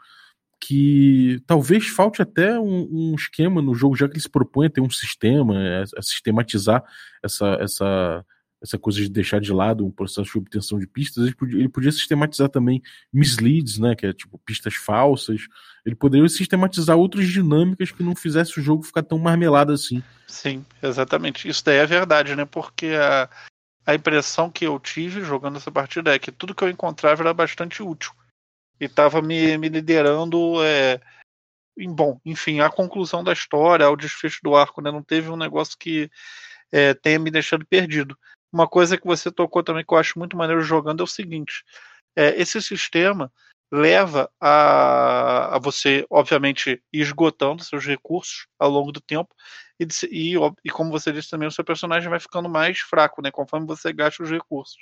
que 0.61 1.41
talvez 1.47 1.87
falte 1.87 2.23
até 2.23 2.59
um, 2.59 2.89
um, 2.91 3.15
esquema 3.15 3.61
no 3.61 3.75
jogo, 3.75 3.97
já 3.97 4.09
que 4.09 4.15
ele 4.15 4.21
se 4.21 4.29
propõe 4.29 4.67
a 4.67 4.71
ter 4.71 4.81
um 4.81 4.91
sistema, 4.91 5.55
a, 5.57 5.83
a, 5.99 6.03
sistematizar 6.03 6.83
essa, 7.23 7.59
essa, 7.61 8.25
essa 8.63 8.79
coisa 8.79 9.01
de 9.01 9.09
deixar 9.09 9.41
de 9.41 9.53
lado 9.53 9.85
um 9.85 9.91
processo 9.91 10.33
de 10.33 10.39
obtenção 10.39 10.79
de 10.79 10.87
pistas, 10.87 11.25
ele 11.25 11.35
podia, 11.35 11.59
ele 11.59 11.69
podia 11.69 11.93
sistematizar 11.93 12.49
também 12.49 12.83
misleads, 13.13 13.79
né, 13.79 13.95
que 13.95 14.07
é 14.07 14.13
tipo 14.13 14.39
pistas 14.45 14.75
falsas, 14.75 15.43
ele 15.85 15.95
poderia 15.95 16.29
sistematizar 16.29 16.97
outras 16.97 17.29
dinâmicas 17.29 17.93
que 17.93 18.03
não 18.03 18.17
fizesse 18.17 18.59
o 18.59 18.63
jogo 18.63 18.83
ficar 18.83 19.03
tão 19.03 19.19
marmelado 19.19 19.73
assim. 19.73 20.03
Sim, 20.27 20.65
exatamente. 20.83 21.49
Isso 21.49 21.65
daí 21.65 21.77
é 21.77 21.87
verdade, 21.87 22.35
né, 22.35 22.47
porque 22.47 22.87
a, 22.87 23.29
a 23.85 23.95
impressão 23.95 24.51
que 24.51 24.67
eu 24.67 24.81
tive 24.81 25.21
jogando 25.21 25.57
essa 25.59 25.71
partida 25.71 26.15
é 26.15 26.19
que 26.19 26.33
tudo 26.33 26.55
que 26.55 26.65
eu 26.65 26.71
encontrava 26.71 27.23
era 27.23 27.35
bastante 27.35 27.83
útil 27.83 28.13
e 28.81 28.85
estava 28.85 29.23
me, 29.23 29.57
me 29.59 29.69
liderando. 29.69 30.63
É, 30.65 31.01
em, 31.77 31.93
bom, 31.93 32.19
enfim, 32.25 32.61
a 32.61 32.71
conclusão 32.71 33.23
da 33.23 33.33
história, 33.33 33.87
ao 33.87 33.97
desfecho 33.97 34.41
do 34.43 34.57
arco, 34.57 34.81
né? 34.81 34.91
Não 34.91 35.03
teve 35.03 35.31
um 35.31 35.37
negócio 35.37 35.77
que 35.79 36.11
é, 36.73 36.95
tenha 36.95 37.19
me 37.19 37.31
deixado 37.31 37.67
perdido. 37.67 38.17
Uma 38.53 38.67
coisa 38.67 38.97
que 38.97 39.07
você 39.07 39.31
tocou 39.31 39.63
também 39.63 39.85
que 39.85 39.93
eu 39.93 39.99
acho 39.99 40.19
muito 40.19 40.37
maneiro 40.37 40.63
jogando 40.63 41.01
é 41.01 41.05
o 41.05 41.07
seguinte: 41.07 41.65
é, 42.17 42.41
esse 42.41 42.61
sistema 42.63 43.31
leva 43.71 44.31
a, 44.41 45.57
a, 45.57 45.59
você, 45.59 46.07
obviamente, 46.09 46.83
esgotando 46.93 47.65
seus 47.65 47.85
recursos 47.85 48.47
ao 48.59 48.71
longo 48.71 48.93
do 48.93 49.01
tempo 49.01 49.35
e, 49.79 49.87
e, 50.11 50.35
e, 50.65 50.71
como 50.71 50.91
você 50.91 51.13
disse 51.13 51.31
também, 51.31 51.49
o 51.49 51.53
seu 51.53 51.65
personagem 51.65 52.09
vai 52.09 52.21
ficando 52.21 52.49
mais 52.49 52.79
fraco, 52.79 53.21
né, 53.21 53.31
conforme 53.31 53.67
você 53.67 53.93
gasta 53.93 54.23
os 54.23 54.31
recursos. 54.31 54.77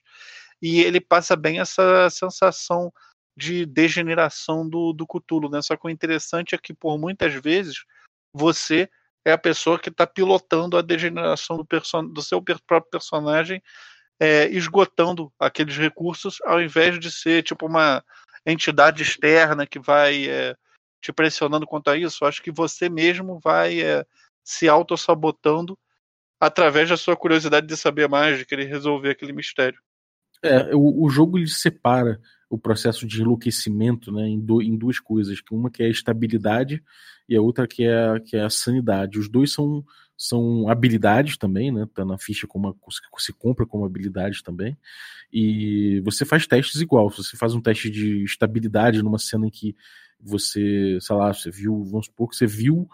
E 0.63 0.81
ele 0.81 1.01
passa 1.01 1.35
bem 1.35 1.61
essa 1.61 2.09
sensação 2.11 2.93
de 3.37 3.67
degeneração 3.67 4.69
do, 4.69 4.93
do 4.93 5.07
Cthulhu, 5.07 5.49
né? 5.49 5.61
Só 5.61 5.77
que 5.77 5.87
o 5.87 5.91
interessante 5.91 6.55
é 6.55 6.59
que, 6.59 6.73
por 6.73 6.99
muitas 6.99 7.35
vezes, 7.35 7.85
você 8.33 8.89
é 9.25 9.33
a 9.33 9.39
pessoa 9.39 9.79
que 9.79 9.89
está 9.89 10.07
pilotando 10.07 10.77
a 10.77 10.83
degeneração 10.83 11.57
do, 11.57 11.65
person 11.65 12.05
do 12.07 12.23
seu 12.23 12.43
próprio 12.43 12.91
personagem, 12.91 13.63
é, 14.21 14.47
esgotando 14.49 15.33
aqueles 15.39 15.77
recursos, 15.77 16.39
ao 16.45 16.63
invés 16.63 16.99
de 17.01 17.11
ser 17.11 17.43
tipo 17.43 17.67
uma 17.67 18.05
entidade 18.47 19.03
externa 19.03 19.67
que 19.67 19.79
vai 19.79 20.29
é, 20.29 20.55
te 21.01 21.13
pressionando 21.13 21.67
quanto 21.67 21.91
a 21.91 21.97
isso. 21.97 22.25
Acho 22.25 22.43
que 22.43 22.53
você 22.53 22.89
mesmo 22.89 23.41
vai 23.43 23.81
é, 23.81 24.07
se 24.43 24.69
auto-sabotando 24.69 25.79
através 26.39 26.91
da 26.91 26.97
sua 26.97 27.17
curiosidade 27.17 27.67
de 27.67 27.77
saber 27.77 28.09
mais, 28.09 28.39
de 28.39 28.45
querer 28.45 28.67
resolver 28.67 29.11
aquele 29.11 29.33
mistério. 29.33 29.81
É, 30.43 30.75
o, 30.75 31.05
o 31.05 31.09
jogo 31.09 31.39
ele 31.39 31.49
separa 31.49 32.21
o 32.55 32.59
processo 32.59 33.05
de 33.05 33.21
enlouquecimento 33.21 34.13
né, 34.13 34.29
em, 34.29 34.39
do, 34.39 34.63
em 34.63 34.77
duas 34.77 35.01
coisas, 35.01 35.41
uma 35.51 35.69
que 35.69 35.83
é 35.83 35.87
a 35.87 35.91
estabilidade 35.91 36.81
e 37.29 37.37
a 37.37 37.43
outra 37.43 37.67
que 37.67 37.83
é, 37.83 38.21
que 38.21 38.37
é 38.37 38.45
a 38.45 38.51
sanidade. 38.51 39.19
Os 39.19 39.29
dois 39.29 39.53
são, 39.53 39.85
são 40.17 40.69
habilidades 40.69 41.37
também, 41.37 41.73
né? 41.73 41.85
Tá 41.93 42.05
na 42.05 42.17
ficha 42.17 42.47
como 42.47 42.77
se 43.19 43.33
compra 43.33 43.67
como 43.67 43.85
habilidade 43.85 44.41
também. 44.45 44.79
E 45.33 46.01
você 46.05 46.25
faz 46.25 46.47
testes 46.47 46.81
igual. 46.81 47.11
Você 47.11 47.37
faz 47.37 47.55
um 47.55 47.61
teste 47.61 47.91
de 47.91 48.23
estabilidade 48.23 49.03
numa 49.03 49.19
cena 49.19 49.49
em 49.49 49.51
que 49.51 49.75
você, 50.21 50.97
sei 51.01 51.17
lá, 51.17 51.35
você 51.35 51.51
viu, 51.51 51.83
vamos 51.83 52.07
supor 52.07 52.31
que 52.31 52.37
você 52.37 52.47
viu 52.47 52.89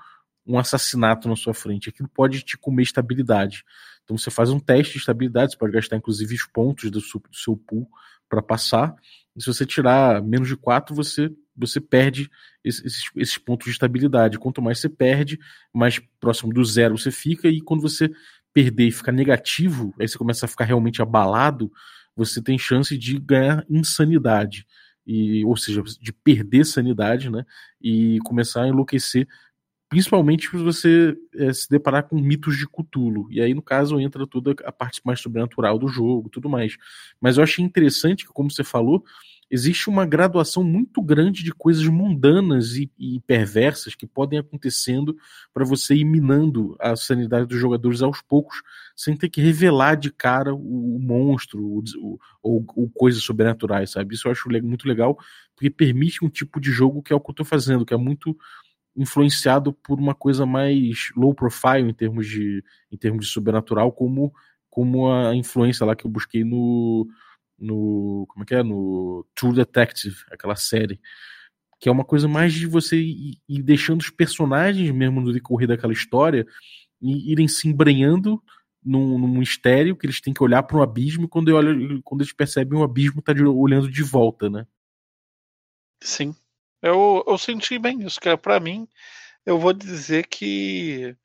um 0.47 0.59
assassinato 0.59 1.29
na 1.29 1.37
sua 1.37 1.53
frente. 1.53 1.91
Aquilo 1.91 2.09
pode 2.09 2.41
te 2.43 2.57
comer 2.57 2.85
estabilidade. 2.85 3.63
Então 4.05 4.17
você 4.17 4.31
faz 4.31 4.49
um 4.49 4.59
teste 4.59 4.95
de 4.95 5.01
estabilidade, 5.01 5.53
você 5.53 5.59
pode 5.59 5.75
gastar 5.75 5.97
inclusive 5.97 6.35
os 6.35 6.47
pontos 6.47 6.91
do 6.91 7.01
seu, 7.03 7.21
do 7.21 7.37
seu 7.37 7.57
pool 7.59 7.87
para 8.31 8.41
passar. 8.41 8.95
Se 9.39 9.47
você 9.47 9.65
tirar 9.65 10.23
menos 10.23 10.49
de 10.49 10.57
4, 10.57 10.95
você, 10.95 11.31
você 11.57 11.81
perde 11.81 12.31
esses, 12.65 13.11
esses 13.17 13.39
pontos 13.39 13.67
de 13.67 13.73
estabilidade. 13.73 14.39
Quanto 14.39 14.61
mais 14.61 14.79
você 14.79 14.89
perde, 14.89 15.39
mais 15.73 16.01
próximo 16.19 16.53
do 16.53 16.65
zero 16.65 16.99
você 16.99 17.11
fica. 17.11 17.49
E 17.49 17.61
quando 17.61 17.81
você 17.81 18.11
perder 18.53 18.89
e 18.89 18.93
ficar 18.93 19.13
negativo, 19.13 19.95
aí 19.99 20.09
você 20.09 20.19
começa 20.19 20.47
a 20.47 20.49
ficar 20.49 20.65
realmente 20.65 21.01
abalado, 21.01 21.71
você 22.17 22.43
tem 22.43 22.59
chance 22.59 22.97
de 22.99 23.19
ganhar 23.19 23.65
insanidade. 23.69 24.67
E, 25.07 25.45
ou 25.45 25.57
seja, 25.57 25.83
de 25.83 26.13
perder 26.13 26.65
sanidade, 26.65 27.31
né? 27.31 27.45
E 27.81 28.19
começar 28.25 28.65
a 28.65 28.69
enlouquecer 28.69 29.27
principalmente 29.91 30.49
se 30.49 30.57
você 30.57 31.17
é, 31.35 31.53
se 31.53 31.69
deparar 31.69 32.05
com 32.05 32.17
mitos 32.17 32.57
de 32.57 32.65
Cthulhu. 32.67 33.27
E 33.29 33.41
aí, 33.41 33.53
no 33.53 33.61
caso, 33.61 33.99
entra 33.99 34.25
toda 34.25 34.55
a 34.65 34.71
parte 34.71 35.01
mais 35.05 35.21
sobrenatural 35.21 35.81
do 35.81 35.89
jogo, 35.89 36.31
tudo 36.31 36.49
mais. 36.49 36.77
Mas 37.21 37.37
eu 37.37 37.43
achei 37.43 37.65
interessante 37.65 38.25
que, 38.25 38.33
como 38.33 38.49
você 38.49 38.63
falou, 38.63 39.05
existe 39.51 39.91
uma 39.91 40.07
graduação 40.07 40.63
muito 40.63 41.03
grande 41.03 41.43
de 41.43 41.53
coisas 41.53 41.85
mundanas 41.89 42.77
e, 42.77 42.89
e 42.97 43.21
perversas 43.27 43.97
que 43.97 44.07
podem 44.07 44.39
acontecendo 44.39 45.17
para 45.53 45.65
você 45.65 45.97
ir 45.97 46.05
minando 46.05 46.77
a 46.79 46.95
sanidade 46.95 47.47
dos 47.47 47.59
jogadores 47.59 48.01
aos 48.01 48.23
poucos, 48.23 48.63
sem 48.95 49.17
ter 49.17 49.29
que 49.29 49.41
revelar 49.41 49.97
de 49.97 50.13
cara 50.13 50.55
o, 50.55 50.97
o 50.97 51.01
monstro 51.01 51.83
ou, 52.41 52.65
ou 52.77 52.91
coisas 52.95 53.25
sobrenaturais, 53.25 53.91
sabe? 53.91 54.15
Isso 54.15 54.29
eu 54.29 54.33
acho 54.33 54.49
muito 54.63 54.87
legal, 54.87 55.19
porque 55.57 55.69
permite 55.69 56.25
um 56.25 56.29
tipo 56.29 56.61
de 56.61 56.71
jogo 56.71 57.03
que 57.03 57.13
é 57.13 57.17
o 57.17 57.21
que 57.21 57.31
eu 57.31 57.33
estou 57.33 57.45
fazendo, 57.45 57.85
que 57.85 57.93
é 57.93 57.97
muito 57.97 58.39
influenciado 59.01 59.73
por 59.73 59.99
uma 59.99 60.15
coisa 60.15 60.45
mais 60.45 61.11
low 61.17 61.35
profile 61.35 61.89
em 61.89 61.95
termos 61.95 62.27
de, 62.27 62.63
em 62.93 62.97
termos 62.99 63.27
de 63.27 63.33
sobrenatural, 63.33 63.91
como, 63.91 64.33
como 64.69 65.11
a 65.11 65.35
influência 65.35 65.87
lá 65.87 65.97
que 65.97 66.07
eu 66.07 66.11
busquei 66.11 66.45
no, 66.45 67.09
no 67.59 68.27
como 68.29 68.43
é 68.43 68.47
que 68.47 68.55
é? 68.55 68.63
No 68.63 69.27
True 69.35 69.55
Detective, 69.55 70.17
aquela 70.31 70.55
série. 70.55 71.01
que 71.81 71.89
é 71.89 71.93
uma 71.93 72.05
coisa 72.05 72.29
mais 72.29 72.53
de 72.53 72.67
você 72.67 72.97
ir, 73.01 73.39
ir 73.49 73.63
deixando 73.63 74.03
os 74.03 74.11
personagens 74.11 74.91
mesmo 74.93 75.21
no 75.21 75.33
decorrer 75.33 75.67
daquela 75.69 75.95
história 75.95 76.47
e 77.01 77.33
irem 77.33 77.49
se 77.49 77.69
embrenhando 77.69 78.43
num, 78.85 79.19
num 79.19 79.39
mistério 79.39 79.97
que 79.97 80.07
eles 80.07 80.21
têm 80.21 80.35
que 80.35 80.43
olhar 80.43 80.63
para 80.63 80.77
um 80.77 80.83
abismo 80.83 81.25
e 81.25 81.29
quando, 81.29 81.49
olham, 81.55 82.01
quando 82.03 82.21
eles 82.21 82.35
percebem 82.35 82.79
o 82.79 82.83
abismo 82.83 83.23
tá 83.23 83.33
de, 83.33 83.45
olhando 83.45 83.91
de 83.91 84.03
volta, 84.03 84.51
né? 84.51 84.67
Sim. 86.03 86.35
Eu, 86.83 87.25
eu 87.27 87.39
senti 87.39 87.79
bem 87.79 88.03
isso, 88.03 88.21
cara. 88.21 88.39
Para 88.39 88.61
mim, 88.61 88.89
eu 89.45 89.59
vou 89.59 89.73
dizer 89.73 90.27
que, 90.27 91.17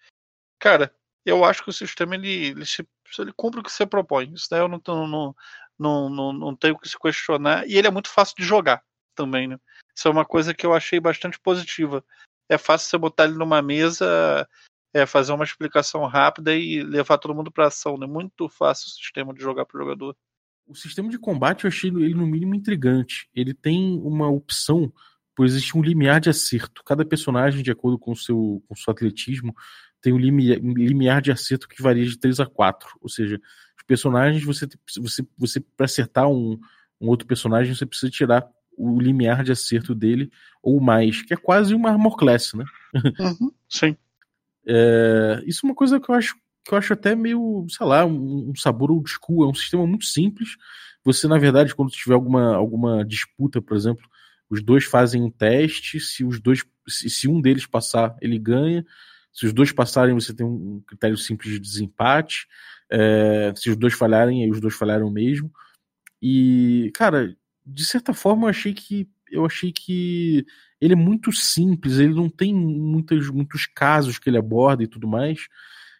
cara, 0.59 0.93
eu 1.25 1.43
acho 1.43 1.63
que 1.63 1.69
o 1.69 1.73
sistema 1.73 2.15
ele, 2.15 2.47
ele, 2.47 2.65
se, 2.65 2.87
ele 3.19 3.33
cumpre 3.33 3.59
o 3.59 3.63
que 3.63 3.71
você 3.71 3.85
propõe. 3.85 4.33
Isso 4.33 4.47
daí 4.49 4.59
eu 4.59 4.67
não, 4.67 4.81
não, 4.85 5.35
não, 5.77 6.09
não, 6.09 6.33
não 6.33 6.55
tenho 6.55 6.77
que 6.77 6.89
se 6.89 6.99
questionar. 6.99 7.67
E 7.67 7.77
ele 7.77 7.87
é 7.87 7.91
muito 7.91 8.09
fácil 8.09 8.35
de 8.37 8.43
jogar 8.43 8.83
também, 9.15 9.47
né? 9.47 9.59
Isso 9.95 10.07
é 10.07 10.11
uma 10.11 10.25
coisa 10.25 10.53
que 10.53 10.65
eu 10.65 10.73
achei 10.73 10.99
bastante 10.99 11.39
positiva. 11.39 12.03
É 12.49 12.57
fácil 12.57 12.89
você 12.89 12.97
botar 12.97 13.25
ele 13.25 13.35
numa 13.35 13.61
mesa 13.61 14.47
é, 14.95 15.05
fazer 15.05 15.33
uma 15.33 15.43
explicação 15.43 16.05
rápida 16.05 16.55
e 16.55 16.81
levar 16.81 17.17
todo 17.17 17.35
mundo 17.35 17.51
para 17.51 17.67
ação. 17.67 17.97
Né? 17.97 18.07
muito 18.07 18.47
fácil 18.47 18.87
o 18.87 18.91
sistema 18.91 19.33
de 19.33 19.41
jogar 19.41 19.65
para 19.65 19.79
jogador. 19.79 20.15
O 20.65 20.73
sistema 20.73 21.09
de 21.09 21.19
combate 21.19 21.65
eu 21.65 21.67
achei 21.67 21.89
ele 21.89 22.13
no 22.13 22.25
mínimo 22.25 22.55
intrigante. 22.55 23.29
Ele 23.33 23.53
tem 23.53 23.99
uma 23.99 24.29
opção, 24.29 24.91
pois 25.35 25.51
existe 25.51 25.77
um 25.77 25.81
limiar 25.81 26.19
de 26.19 26.29
acerto. 26.29 26.83
Cada 26.83 27.05
personagem, 27.05 27.61
de 27.61 27.71
acordo 27.71 27.99
com 27.99 28.11
o 28.11 28.15
seu, 28.15 28.63
com 28.67 28.75
seu 28.75 28.91
atletismo, 28.91 29.53
tem 30.01 30.13
um 30.13 30.17
limiar, 30.17 30.59
um 30.59 30.73
limiar 30.73 31.21
de 31.21 31.31
acerto 31.31 31.67
que 31.67 31.81
varia 31.81 32.05
de 32.05 32.17
3 32.17 32.39
a 32.39 32.45
4. 32.45 32.97
Ou 33.01 33.09
seja, 33.09 33.39
os 33.77 33.83
personagens, 33.85 34.43
você, 34.43 34.67
você, 34.97 35.27
você 35.37 35.59
para 35.59 35.85
acertar 35.85 36.29
um, 36.29 36.59
um 37.01 37.07
outro 37.07 37.27
personagem, 37.27 37.73
você 37.73 37.85
precisa 37.85 38.11
tirar 38.11 38.47
o 38.77 38.99
limiar 38.99 39.43
de 39.43 39.51
acerto 39.51 39.95
dele 39.95 40.29
ou 40.61 40.81
mais, 40.81 41.21
que 41.21 41.33
é 41.33 41.37
quase 41.37 41.73
uma 41.73 41.89
armor 41.89 42.17
class, 42.17 42.53
né? 42.53 42.65
Uhum, 43.19 43.51
sim. 43.69 43.95
É, 44.67 45.41
isso 45.45 45.65
é 45.65 45.69
uma 45.69 45.75
coisa 45.75 45.99
que 45.99 46.09
eu 46.09 46.15
acho 46.15 46.35
que 46.65 46.73
eu 46.73 46.77
acho 46.79 46.93
até 46.93 47.15
meio, 47.15 47.67
sei 47.69 47.85
lá, 47.85 48.03
um, 48.03 48.49
um 48.49 48.55
sabor 48.55 48.89
old 48.89 49.07
school. 49.07 49.45
É 49.45 49.47
um 49.47 49.53
sistema 49.53 49.85
muito 49.85 50.05
simples. 50.05 50.57
Você, 51.03 51.27
na 51.27 51.37
verdade, 51.37 51.75
quando 51.75 51.91
tiver 51.91 52.15
alguma, 52.15 52.55
alguma 52.55 53.05
disputa, 53.05 53.61
por 53.61 53.77
exemplo, 53.77 54.03
os 54.49 54.61
dois 54.63 54.85
fazem 54.85 55.21
um 55.21 55.31
teste. 55.31 55.99
Se 55.99 56.23
os 56.23 56.39
dois, 56.39 56.63
se, 56.87 57.09
se 57.09 57.27
um 57.27 57.41
deles 57.41 57.65
passar, 57.65 58.15
ele 58.21 58.37
ganha. 58.37 58.85
Se 59.33 59.45
os 59.45 59.53
dois 59.53 59.71
passarem, 59.71 60.13
você 60.13 60.33
tem 60.33 60.45
um 60.45 60.81
critério 60.87 61.17
simples 61.17 61.53
de 61.53 61.59
desempate. 61.59 62.47
É, 62.89 63.53
se 63.55 63.69
os 63.69 63.75
dois 63.75 63.93
falharem, 63.93 64.43
aí 64.43 64.49
os 64.49 64.61
dois 64.61 64.75
falharam 64.75 65.09
mesmo. 65.11 65.51
E, 66.21 66.91
cara, 66.95 67.35
de 67.65 67.85
certa 67.85 68.13
forma, 68.13 68.45
eu 68.45 68.49
achei 68.49 68.73
que 68.73 69.09
eu 69.31 69.45
achei 69.45 69.71
que 69.71 70.45
ele 70.79 70.93
é 70.93 70.95
muito 70.95 71.31
simples, 71.31 71.97
ele 71.97 72.13
não 72.13 72.29
tem 72.29 72.53
muitos, 72.53 73.29
muitos 73.29 73.65
casos 73.65 74.19
que 74.19 74.29
ele 74.29 74.37
aborda 74.37 74.83
e 74.83 74.87
tudo 74.87 75.07
mais. 75.07 75.47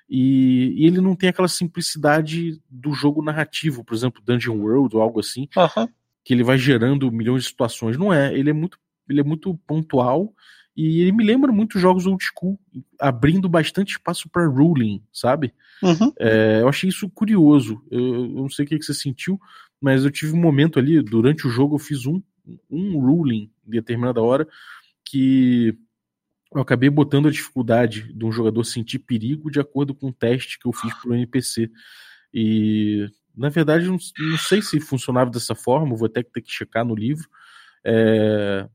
E, 0.08 0.74
e, 0.78 0.86
ele 0.86 1.02
não 1.02 1.16
tem 1.16 1.30
aquela 1.30 1.48
simplicidade 1.48 2.62
do 2.70 2.94
jogo 2.94 3.24
narrativo, 3.24 3.84
por 3.84 3.96
exemplo, 3.96 4.22
Dungeon 4.24 4.58
World 4.58 4.96
ou 4.96 5.02
algo 5.02 5.20
assim, 5.20 5.50
uhum. 5.58 5.88
Que 6.26 6.34
ele 6.34 6.44
vai 6.44 6.58
gerando 6.58 7.10
milhões 7.10 7.44
de 7.44 7.50
situações. 7.50 7.98
Não 7.98 8.14
é, 8.14 8.38
ele 8.38 8.50
é 8.50 8.54
muito, 8.54 8.78
ele 9.08 9.22
é 9.22 9.24
muito 9.24 9.56
pontual 9.66 10.34
e 10.76 11.00
ele 11.00 11.14
me 11.14 11.24
lembra 11.24 11.54
muito 11.54 11.80
jogos 11.80 12.06
old 12.06 12.22
school, 12.22 12.60
abrindo 13.00 13.48
bastante 13.48 13.92
espaço 13.92 14.28
para 14.28 14.46
ruling, 14.46 15.02
sabe? 15.14 15.54
Uhum. 15.82 16.12
É, 16.20 16.60
eu 16.62 16.68
achei 16.68 16.90
isso 16.90 17.10
curioso. 17.10 17.82
Eu, 17.90 18.16
eu 18.16 18.28
não 18.28 18.50
sei 18.50 18.66
o 18.66 18.68
que, 18.68 18.78
que 18.78 18.84
você 18.84 18.94
sentiu, 18.94 19.40
mas 19.80 20.04
eu 20.04 20.12
tive 20.12 20.34
um 20.34 20.42
momento 20.42 20.80
ali, 20.80 21.02
durante 21.02 21.48
o 21.48 21.50
jogo, 21.50 21.76
eu 21.76 21.80
fiz 21.80 22.06
um 22.06 22.22
um 22.70 23.00
ruling 23.00 23.50
em 23.66 23.72
determinada 23.72 24.22
hora 24.22 24.48
que 25.04 25.78
eu 26.54 26.62
acabei 26.62 26.90
botando 26.90 27.28
a 27.28 27.32
dificuldade 27.32 28.14
de 28.14 28.26
um 28.26 28.32
jogador 28.32 28.64
sentir 28.64 29.00
perigo 29.00 29.52
de 29.52 29.60
acordo 29.60 29.94
com 29.94 30.08
o 30.08 30.14
teste 30.14 30.60
que 30.60 30.68
eu 30.68 30.72
fiz 30.72 30.94
para 30.94 31.12
o 31.12 31.16
NPC. 31.16 31.70
E 32.34 33.10
na 33.38 33.50
verdade 33.50 33.86
não, 33.86 33.98
não, 34.20 34.38
sei 34.38 34.62
se 34.62 34.80
funcionava 34.80 35.30
dessa 35.30 35.56
forma, 35.56 35.96
vou 35.96 36.08
até 36.08 36.24
ter 36.24 36.42
que 36.42 36.52
checar 36.52 36.86
no 36.86 36.96
livro. 36.96 37.28
É, 37.84 38.68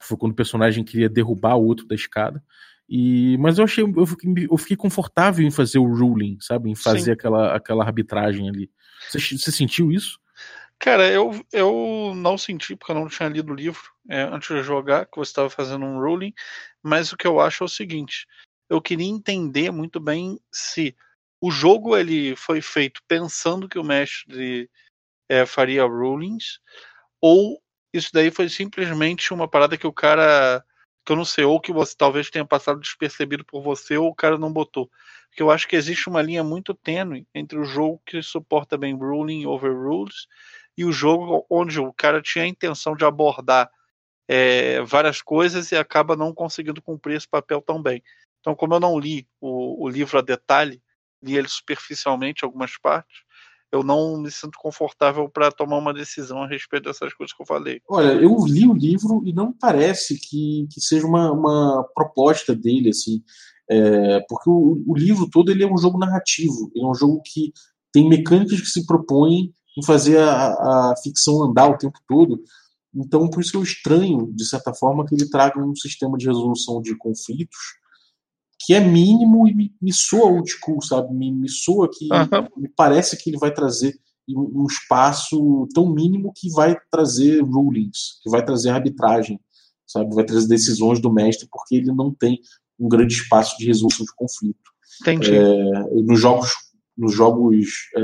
foi 0.00 0.16
quando 0.16 0.32
o 0.32 0.36
personagem 0.36 0.84
queria 0.84 1.08
derrubar 1.08 1.56
o 1.56 1.64
outro 1.64 1.86
da 1.86 1.94
escada. 1.94 2.42
E, 2.88 3.36
mas 3.38 3.58
eu 3.58 3.64
achei, 3.64 3.84
eu 3.84 4.06
fiquei, 4.06 4.46
eu 4.50 4.56
fiquei 4.56 4.76
confortável 4.76 5.46
em 5.46 5.50
fazer 5.50 5.78
o 5.78 5.94
ruling, 5.94 6.38
sabe? 6.40 6.70
Em 6.70 6.74
fazer 6.74 7.12
aquela, 7.12 7.54
aquela 7.54 7.84
arbitragem 7.84 8.48
ali. 8.48 8.70
Você, 9.10 9.36
você 9.36 9.52
sentiu 9.52 9.92
isso? 9.92 10.18
Cara, 10.78 11.10
eu, 11.10 11.44
eu 11.52 12.12
não 12.16 12.38
senti, 12.38 12.76
porque 12.76 12.92
eu 12.92 12.96
não 12.96 13.08
tinha 13.08 13.28
lido 13.28 13.52
o 13.52 13.54
livro 13.54 13.82
é, 14.08 14.22
antes 14.22 14.48
de 14.48 14.62
jogar, 14.62 15.06
que 15.06 15.18
você 15.18 15.30
estava 15.30 15.50
fazendo 15.50 15.84
um 15.84 15.98
ruling, 15.98 16.32
mas 16.82 17.12
o 17.12 17.16
que 17.16 17.26
eu 17.26 17.40
acho 17.40 17.64
é 17.64 17.66
o 17.66 17.68
seguinte: 17.68 18.26
eu 18.70 18.80
queria 18.80 19.06
entender 19.06 19.70
muito 19.70 19.98
bem 19.98 20.38
se 20.52 20.94
o 21.40 21.50
jogo 21.50 21.96
ele 21.96 22.34
foi 22.36 22.60
feito 22.60 23.00
pensando 23.06 23.68
que 23.68 23.78
o 23.78 23.84
mestre 23.84 24.68
é, 25.28 25.46
faria 25.46 25.84
rulings, 25.84 26.60
ou 27.20 27.60
isso 27.92 28.10
daí 28.12 28.30
foi 28.30 28.48
simplesmente 28.48 29.32
uma 29.32 29.48
parada 29.48 29.76
que 29.76 29.86
o 29.86 29.92
cara. 29.92 30.64
que 31.04 31.12
eu 31.12 31.16
não 31.16 31.24
sei, 31.24 31.44
ou 31.44 31.60
que 31.60 31.72
você 31.72 31.94
talvez 31.96 32.30
tenha 32.30 32.44
passado 32.44 32.80
despercebido 32.80 33.44
por 33.44 33.62
você, 33.62 33.96
ou 33.96 34.08
o 34.08 34.14
cara 34.14 34.38
não 34.38 34.52
botou. 34.52 34.90
Porque 35.28 35.42
eu 35.42 35.50
acho 35.50 35.68
que 35.68 35.76
existe 35.76 36.08
uma 36.08 36.22
linha 36.22 36.42
muito 36.44 36.74
tênue 36.74 37.26
entre 37.34 37.58
o 37.58 37.64
jogo 37.64 38.02
que 38.04 38.22
suporta 38.22 38.76
bem 38.76 38.94
ruling 38.94 39.46
overrules 39.46 40.26
e 40.76 40.84
o 40.84 40.92
jogo 40.92 41.46
onde 41.50 41.80
o 41.80 41.92
cara 41.92 42.22
tinha 42.22 42.44
a 42.44 42.48
intenção 42.48 42.94
de 42.96 43.04
abordar 43.04 43.70
é, 44.28 44.82
várias 44.82 45.22
coisas 45.22 45.72
e 45.72 45.76
acaba 45.76 46.14
não 46.16 46.34
conseguindo 46.34 46.82
cumprir 46.82 47.16
esse 47.16 47.28
papel 47.28 47.60
tão 47.62 47.82
bem. 47.82 48.02
Então, 48.40 48.54
como 48.54 48.74
eu 48.74 48.80
não 48.80 48.98
li 48.98 49.26
o, 49.40 49.84
o 49.84 49.88
livro 49.88 50.18
a 50.18 50.22
detalhe, 50.22 50.82
li 51.22 51.36
ele 51.36 51.48
superficialmente 51.48 52.44
algumas 52.44 52.76
partes, 52.78 53.18
eu 53.70 53.82
não 53.82 54.16
me 54.16 54.30
sinto 54.30 54.58
confortável 54.58 55.28
para 55.28 55.52
tomar 55.52 55.76
uma 55.76 55.92
decisão 55.92 56.42
a 56.42 56.48
respeito 56.48 56.84
dessas 56.84 57.12
coisas 57.12 57.36
que 57.36 57.42
eu 57.42 57.46
falei. 57.46 57.80
Olha, 57.88 58.12
eu 58.12 58.34
li 58.46 58.66
o 58.66 58.72
livro 58.72 59.22
e 59.26 59.32
não 59.32 59.52
parece 59.52 60.18
que, 60.18 60.66
que 60.72 60.80
seja 60.80 61.06
uma, 61.06 61.30
uma 61.30 61.84
proposta 61.94 62.54
dele, 62.54 62.88
assim, 62.88 63.22
é, 63.70 64.20
porque 64.28 64.48
o, 64.48 64.82
o, 64.86 64.96
livro 64.96 65.28
todo 65.30 65.50
ele 65.50 65.62
é 65.62 65.66
um 65.66 65.76
jogo 65.76 65.98
narrativo, 65.98 66.70
ele 66.74 66.84
é 66.84 66.88
um 66.88 66.94
jogo 66.94 67.20
que 67.22 67.52
tem 67.92 68.08
mecânicas 68.08 68.60
que 68.60 68.66
se 68.66 68.86
propõem 68.86 69.52
em 69.76 69.84
fazer 69.84 70.18
a, 70.18 70.46
a 70.48 70.94
ficção 71.02 71.42
andar 71.42 71.68
o 71.68 71.76
tempo 71.76 71.98
todo. 72.08 72.42
Então, 72.94 73.28
por 73.28 73.42
isso 73.42 73.56
eu 73.56 73.62
estranho, 73.62 74.32
de 74.34 74.46
certa 74.46 74.72
forma, 74.72 75.04
que 75.04 75.14
ele 75.14 75.28
traga 75.28 75.60
um 75.62 75.76
sistema 75.76 76.16
de 76.16 76.26
resolução 76.26 76.80
de 76.80 76.96
conflitos 76.96 77.77
que 78.68 78.74
é 78.74 78.80
mínimo 78.80 79.48
e 79.48 79.54
me, 79.54 79.74
me 79.80 79.90
soa 79.94 80.30
old 80.30 80.46
school, 80.46 80.82
sabe? 80.82 81.14
Me, 81.14 81.32
me 81.32 81.48
soa 81.48 81.88
que. 81.90 82.06
Uhum. 82.12 82.48
Me 82.58 82.68
parece 82.68 83.16
que 83.16 83.30
ele 83.30 83.38
vai 83.38 83.50
trazer 83.50 83.98
um, 84.28 84.60
um 84.62 84.66
espaço 84.66 85.66
tão 85.72 85.90
mínimo 85.90 86.34
que 86.36 86.50
vai 86.50 86.76
trazer 86.90 87.40
rulings, 87.40 88.20
que 88.22 88.28
vai 88.28 88.44
trazer 88.44 88.68
arbitragem, 88.68 89.40
sabe? 89.86 90.14
Vai 90.14 90.22
trazer 90.22 90.46
decisões 90.48 91.00
do 91.00 91.10
mestre, 91.10 91.48
porque 91.50 91.76
ele 91.76 91.90
não 91.92 92.12
tem 92.12 92.42
um 92.78 92.90
grande 92.90 93.14
espaço 93.14 93.56
de 93.56 93.64
resolução 93.64 94.04
de 94.04 94.14
conflito. 94.14 94.70
Entendi. 95.00 95.34
É, 95.34 96.02
nos 96.02 96.20
jogos, 96.20 96.50
nos 96.94 97.14
jogos 97.14 97.68
é, 97.96 98.00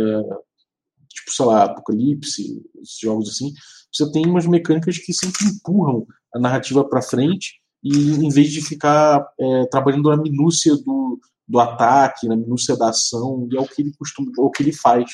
tipo, 1.11 1.31
sei 1.31 1.45
lá, 1.45 1.65
Apocalipse, 1.65 2.63
esses 2.81 2.99
jogos 3.03 3.29
assim, 3.29 3.53
você 3.93 4.11
tem 4.11 4.25
umas 4.25 4.47
mecânicas 4.47 4.97
que 4.97 5.13
sempre 5.13 5.45
empurram 5.45 6.07
a 6.35 6.39
narrativa 6.39 6.89
para 6.89 7.03
frente 7.03 7.61
e 7.85 8.15
em 8.15 8.29
vez 8.31 8.51
de 8.51 8.65
ficar 8.65 9.25
é, 9.39 9.67
trabalhando 9.67 10.09
na 10.09 10.17
minúcia 10.17 10.75
do, 10.75 11.21
do 11.47 11.61
ataque, 11.61 12.27
na 12.27 12.37
minúcia 12.37 12.77
da 12.77 12.89
ação, 12.89 13.47
e 13.51 13.57
é 13.57 13.61
o 13.61 13.67
que 13.67 13.83
ele 13.83 13.93
costuma, 13.99 14.33
é 14.39 14.41
o 14.41 14.51
que 14.51 14.63
ele 14.63 14.73
faz. 14.73 15.11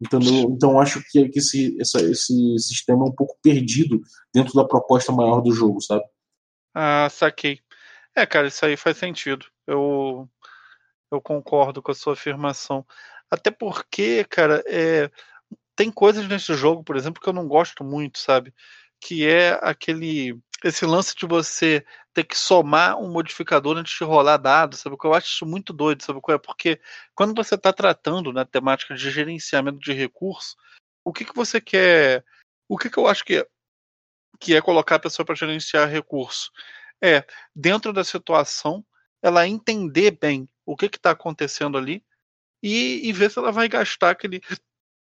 Entendeu? 0.00 0.50
Então 0.50 0.78
acho 0.80 1.02
que, 1.10 1.28
que 1.28 1.38
esse, 1.40 1.76
essa, 1.80 2.00
esse 2.00 2.58
sistema 2.58 3.04
é 3.04 3.08
um 3.08 3.14
pouco 3.14 3.36
perdido 3.42 4.00
dentro 4.32 4.54
da 4.54 4.64
proposta 4.64 5.10
maior 5.10 5.40
do 5.40 5.52
jogo, 5.52 5.80
sabe? 5.80 6.04
Ah, 6.74 7.08
saquei. 7.10 7.60
É, 8.14 8.24
cara, 8.24 8.46
isso 8.46 8.64
aí 8.64 8.76
faz 8.76 8.96
sentido. 8.96 9.46
Eu, 9.66 10.28
eu 11.10 11.20
concordo 11.20 11.82
com 11.82 11.90
a 11.90 11.94
sua 11.94 12.12
afirmação. 12.12 12.86
Até 13.30 13.50
porque, 13.50 14.24
cara, 14.24 14.62
é, 14.66 15.10
tem 15.74 15.90
coisas 15.90 16.26
nesse 16.28 16.54
jogo, 16.54 16.82
por 16.84 16.96
exemplo, 16.96 17.20
que 17.20 17.28
eu 17.28 17.32
não 17.32 17.46
gosto 17.46 17.84
muito, 17.84 18.18
sabe? 18.18 18.54
Que 19.00 19.26
é 19.26 19.58
aquele. 19.62 20.38
Esse 20.64 20.84
lance 20.84 21.14
de 21.14 21.26
você 21.26 21.84
ter 22.18 22.24
que 22.24 22.36
somar 22.36 22.98
um 22.98 23.08
modificador 23.08 23.76
antes 23.76 23.96
de 23.96 24.02
rolar 24.02 24.38
dados, 24.38 24.80
sabe? 24.80 24.98
Que 24.98 25.06
eu 25.06 25.14
acho 25.14 25.28
isso 25.28 25.46
muito 25.46 25.72
doido, 25.72 26.02
sabe? 26.02 26.20
É? 26.30 26.38
Porque 26.38 26.80
quando 27.14 27.32
você 27.32 27.54
está 27.54 27.72
tratando 27.72 28.32
na 28.32 28.44
temática 28.44 28.92
de 28.92 29.08
gerenciamento 29.08 29.78
de 29.78 29.92
recursos, 29.92 30.56
o 31.04 31.12
que, 31.12 31.24
que 31.24 31.34
você 31.34 31.60
quer. 31.60 32.24
O 32.68 32.76
que, 32.76 32.90
que 32.90 32.98
eu 32.98 33.06
acho 33.06 33.24
que 33.24 33.36
é, 33.36 33.46
que 34.40 34.56
é 34.56 34.60
colocar 34.60 34.96
a 34.96 34.98
pessoa 34.98 35.24
para 35.24 35.36
gerenciar 35.36 35.88
recurso? 35.88 36.50
É, 37.00 37.24
dentro 37.54 37.92
da 37.92 38.02
situação, 38.02 38.84
ela 39.22 39.46
entender 39.46 40.18
bem 40.20 40.48
o 40.66 40.76
que 40.76 40.86
está 40.86 41.12
acontecendo 41.12 41.78
ali 41.78 42.04
e, 42.60 43.08
e 43.08 43.12
ver 43.12 43.30
se 43.30 43.38
ela 43.38 43.52
vai 43.52 43.68
gastar 43.68 44.10
aquele 44.10 44.40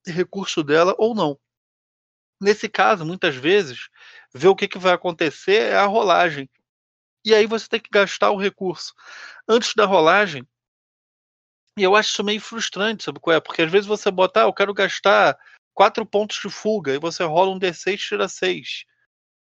recurso 0.06 0.62
dela 0.62 0.94
ou 0.98 1.16
não. 1.16 1.40
Nesse 2.42 2.68
caso, 2.68 3.06
muitas 3.06 3.34
vezes, 3.36 3.88
ver 4.34 4.50
o 4.50 4.56
que, 4.58 4.68
que 4.68 4.78
vai 4.78 4.94
acontecer 4.94 5.72
é 5.72 5.76
a 5.76 5.86
rolagem. 5.86 6.50
E 7.26 7.34
aí 7.34 7.46
você 7.46 7.68
tem 7.68 7.80
que 7.80 7.90
gastar 7.90 8.32
o 8.32 8.38
recurso 8.38 8.94
antes 9.48 9.74
da 9.76 9.86
rolagem. 9.86 10.48
E 11.78 11.84
eu 11.84 11.96
acho 11.96 12.10
isso 12.10 12.24
meio 12.24 12.42
frustrante, 12.42 13.04
sabe 13.04 13.20
qual 13.20 13.36
é? 13.36 13.40
Porque 13.40 13.62
às 13.62 13.72
vezes 13.72 13.88
você 13.88 14.10
bota, 14.10 14.42
ah, 14.42 14.44
eu 14.44 14.54
quero 14.54 14.74
gastar 14.74 15.38
quatro 15.74 16.06
pontos 16.06 16.40
de 16.42 16.50
fuga, 16.50 16.94
e 16.94 17.00
você 17.00 17.24
rola 17.24 17.52
um 17.52 17.60
D6 17.60 17.94
e 17.94 17.98
tira 17.98 18.28
seis. 18.28 18.84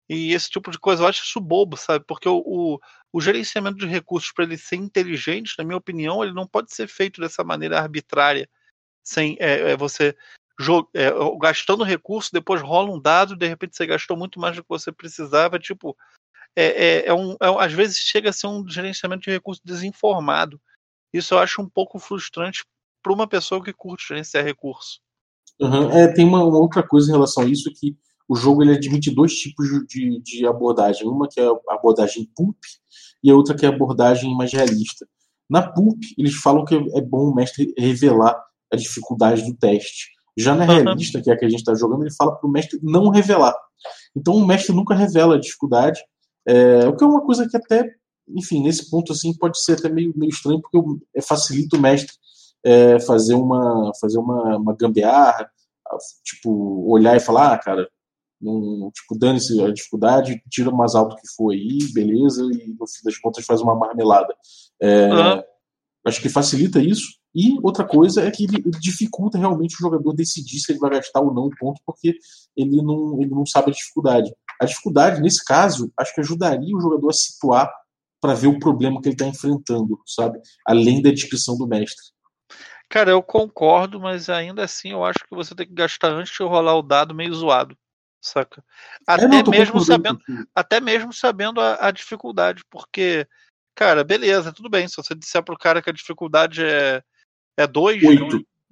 E 0.09 0.33
esse 0.33 0.51
tipo 0.51 0.71
de 0.71 0.79
coisa, 0.79 1.03
eu 1.03 1.09
acho 1.09 1.25
isso 1.25 1.41
bobo, 1.41 1.77
sabe? 1.77 2.05
Porque 2.07 2.29
o, 2.29 2.43
o, 2.45 2.81
o 3.13 3.21
gerenciamento 3.21 3.79
de 3.79 3.87
recursos, 3.87 4.33
para 4.33 4.45
ele 4.45 4.57
ser 4.57 4.77
inteligente, 4.77 5.55
na 5.59 5.65
minha 5.65 5.77
opinião, 5.77 6.23
ele 6.23 6.33
não 6.33 6.47
pode 6.47 6.73
ser 6.75 6.87
feito 6.87 7.21
dessa 7.21 7.43
maneira 7.43 7.81
arbitrária, 7.81 8.49
sem 9.03 9.37
é, 9.41 9.73
é 9.73 9.77
você 9.77 10.17
é, 10.95 11.11
gastando 11.41 11.85
recurso, 11.85 12.31
depois 12.33 12.61
rola 12.61 12.91
um 12.91 13.01
dado, 13.01 13.35
de 13.35 13.47
repente 13.47 13.77
você 13.77 13.87
gastou 13.87 14.17
muito 14.17 14.39
mais 14.39 14.57
do 14.57 14.63
que 14.63 14.69
você 14.69 14.93
precisava, 14.93 15.59
tipo, 15.59 15.97
é, 16.57 16.65
é, 16.65 17.07
é 17.07 17.15
um, 17.15 17.33
é, 17.33 17.65
às 17.65 17.73
vezes 17.73 17.99
chega 17.99 18.31
a 18.31 18.33
ser 18.33 18.47
um 18.47 18.67
gerenciamento 18.69 19.23
de 19.23 19.31
recursos 19.31 19.63
desinformado. 19.65 20.61
Isso 21.13 21.35
eu 21.35 21.39
acho 21.39 21.61
um 21.63 21.69
pouco 21.69 21.99
frustrante 21.99 22.65
para 23.03 23.13
uma 23.13 23.27
pessoa 23.27 23.63
que 23.63 23.73
curte 23.73 24.09
gerenciar 24.09 24.45
recurso. 24.45 25.01
Uhum. 25.61 25.91
É, 25.91 26.13
tem 26.13 26.25
uma, 26.25 26.45
uma, 26.45 26.59
outra 26.59 26.83
coisa 26.83 27.09
em 27.09 27.13
relação 27.13 27.45
a 27.45 27.47
isso 27.47 27.71
que 27.75 27.97
o 28.29 28.35
jogo 28.35 28.63
ele 28.63 28.75
admite 28.75 29.11
dois 29.11 29.35
tipos 29.35 29.67
de, 29.89 30.21
de 30.21 30.47
abordagem. 30.47 31.07
Uma 31.07 31.29
que 31.29 31.41
é 31.41 31.47
a 31.47 31.75
abordagem 31.75 32.31
pulp 32.35 32.57
e 33.23 33.31
a 33.31 33.35
outra 33.35 33.55
que 33.55 33.67
é 33.67 33.69
a 33.69 33.73
abordagem 33.73 34.35
mais 34.37 34.53
realista. 34.53 35.07
Na 35.49 35.63
pulp, 35.63 35.99
eles 36.17 36.35
falam 36.35 36.65
que 36.65 36.75
é 36.75 37.01
bom 37.01 37.31
o 37.31 37.35
mestre 37.35 37.75
revelar 37.77 38.41
a 38.73 38.77
dificuldade 38.77 39.45
do 39.45 39.57
teste. 39.57 40.11
Já 40.39 40.55
na 40.55 40.65
realista, 40.65 41.21
que 41.21 41.29
é 41.29 41.35
a 41.35 41.37
que 41.37 41.45
a 41.45 41.49
gente 41.49 41.59
está 41.59 41.75
jogando, 41.75 42.03
ele 42.03 42.15
fala 42.15 42.37
para 42.37 42.49
o 42.49 42.53
mestre 42.53 42.79
não 42.83 43.11
revelar. 43.11 43.55
Então 44.17 44.35
o 44.35 44.47
mestre 44.47 44.75
nunca 44.75 44.95
revela 44.95 45.35
a 45.35 45.41
dificuldade, 45.41 46.01
é, 46.47 46.89
o 46.89 46.97
que 46.97 47.05
é 47.05 47.07
uma 47.07 47.25
coisa 47.25 47.49
que 47.49 47.57
até, 47.57 47.85
enfim, 48.29 48.63
nesse 48.63 48.91
ponto 48.91 49.13
assim 49.13 49.37
pode 49.37 49.63
ser 49.63 49.73
até 49.73 49.89
meio, 49.89 50.13
meio 50.17 50.31
estranho, 50.31 50.61
porque 50.61 50.79
é, 51.15 51.21
facilita 51.23 51.77
o 51.77 51.81
mestre 51.81 52.15
é, 52.65 53.01
fazer 53.01 53.35
uma 53.35 53.93
fazer 54.01 54.19
uma, 54.19 54.57
uma 54.57 54.77
gambiarra, 54.77 55.51
tipo, 56.25 56.91
olhar 56.91 57.17
e 57.17 57.21
falar, 57.21 57.55
ah, 57.55 57.59
cara, 57.59 57.89
não, 58.41 58.91
tipo, 58.93 59.19
dane-se 59.19 59.61
a 59.61 59.73
dificuldade, 59.73 60.43
tira 60.51 60.71
o 60.71 60.77
mais 60.77 60.95
alto 60.95 61.17
que 61.17 61.29
for 61.37 61.53
aí, 61.53 61.79
beleza, 61.93 62.43
e 62.43 62.69
no 62.69 62.87
fim 62.87 63.05
das 63.05 63.19
contas 63.19 63.45
faz 63.45 63.61
uma 63.61 63.75
marmelada. 63.75 64.35
É, 64.81 65.13
uhum. 65.13 65.43
Acho 66.07 66.23
que 66.23 66.29
facilita 66.29 66.81
isso. 66.81 67.20
E 67.35 67.59
outra 67.63 67.85
coisa 67.85 68.23
é 68.23 68.31
que 68.31 68.45
ele, 68.45 68.63
dificulta 68.81 69.39
realmente 69.39 69.75
o 69.75 69.79
jogador 69.79 70.13
decidir 70.13 70.59
se 70.59 70.73
ele 70.73 70.81
vai 70.81 70.91
gastar 70.91 71.21
ou 71.21 71.33
não 71.33 71.45
o 71.45 71.57
ponto, 71.57 71.81
porque 71.87 72.17
ele 72.57 72.83
não, 72.83 73.21
ele 73.21 73.31
não 73.31 73.47
sabe 73.47 73.71
a 73.71 73.75
dificuldade. 73.75 74.35
A 74.61 74.65
dificuldade, 74.65 75.21
nesse 75.21 75.45
caso, 75.45 75.93
acho 75.97 76.15
que 76.15 76.21
ajudaria 76.21 76.77
o 76.77 76.81
jogador 76.81 77.09
a 77.09 77.13
situar 77.13 77.71
para 78.21 78.35
ver 78.35 78.49
o 78.49 78.59
problema 78.59 79.01
que 79.01 79.09
ele 79.09 79.15
está 79.15 79.27
enfrentando, 79.27 79.99
sabe? 80.07 80.41
Além 80.67 81.01
da 81.01 81.11
descrição 81.11 81.57
do 81.57 81.67
mestre. 81.67 82.05
Cara, 82.89 83.13
eu 83.13 83.23
concordo, 83.23 84.01
mas 84.01 84.29
ainda 84.29 84.65
assim 84.65 84.91
eu 84.91 85.05
acho 85.05 85.21
que 85.21 85.35
você 85.35 85.55
tem 85.55 85.67
que 85.67 85.73
gastar 85.73 86.09
antes 86.09 86.33
de 86.33 86.43
rolar 86.43 86.75
o 86.75 86.83
dado 86.83 87.15
meio 87.15 87.33
zoado, 87.33 87.79
saca? 88.21 88.63
Até 89.07 89.29
mesmo 89.49 89.81
sabendo, 89.81 90.21
até 90.53 90.81
mesmo 90.81 91.13
sabendo 91.13 91.61
a, 91.61 91.87
a, 91.87 91.91
dificuldade, 91.93 92.65
porque, 92.69 93.27
cara, 93.77 94.03
beleza, 94.03 94.53
tudo 94.53 94.69
bem. 94.69 94.89
Se 94.89 94.97
você 94.97 95.15
disser 95.15 95.43
pro 95.43 95.57
cara 95.57 95.81
que 95.81 95.89
a 95.89 95.93
dificuldade 95.93 96.65
é 96.65 97.01
é 97.61 97.67
2, 97.67 98.03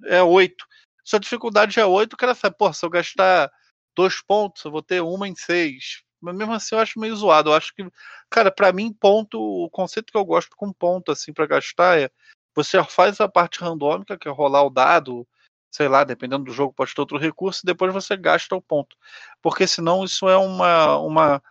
é 0.05 0.23
8. 0.23 0.65
Se 1.03 1.15
a 1.15 1.19
dificuldade 1.19 1.79
é 1.79 1.85
8, 1.85 2.13
o 2.13 2.17
cara 2.17 2.35
sabe, 2.35 2.55
pô, 2.57 2.71
se 2.71 2.85
eu 2.85 2.89
gastar 2.89 3.51
dois 3.95 4.21
pontos, 4.21 4.63
eu 4.63 4.71
vou 4.71 4.81
ter 4.81 5.01
uma 5.01 5.27
em 5.27 5.35
seis. 5.35 6.03
Mas 6.21 6.35
mesmo 6.35 6.53
assim 6.53 6.75
eu 6.75 6.79
acho 6.79 6.99
meio 6.99 7.15
zoado. 7.15 7.49
Eu 7.49 7.53
acho 7.53 7.73
que, 7.73 7.87
cara, 8.29 8.51
para 8.51 8.71
mim, 8.71 8.93
ponto, 8.93 9.39
o 9.39 9.69
conceito 9.69 10.11
que 10.11 10.17
eu 10.17 10.25
gosto 10.25 10.55
com 10.55 10.71
ponto, 10.73 11.11
assim, 11.11 11.33
para 11.33 11.45
gastar 11.45 11.99
é 11.99 12.09
você 12.55 12.83
faz 12.83 13.21
a 13.21 13.27
parte 13.27 13.59
randômica, 13.59 14.17
que 14.17 14.27
é 14.27 14.31
rolar 14.31 14.63
o 14.63 14.69
dado, 14.69 15.27
sei 15.71 15.87
lá, 15.87 16.03
dependendo 16.03 16.45
do 16.45 16.51
jogo, 16.51 16.73
pode 16.73 16.93
ter 16.93 17.01
outro 17.01 17.17
recurso, 17.17 17.61
e 17.63 17.65
depois 17.65 17.93
você 17.93 18.17
gasta 18.17 18.55
o 18.55 18.61
ponto. 18.61 18.97
Porque 19.41 19.67
senão 19.67 20.03
isso 20.03 20.27
é 20.27 20.37
uma. 20.37 20.97
uma 20.97 21.43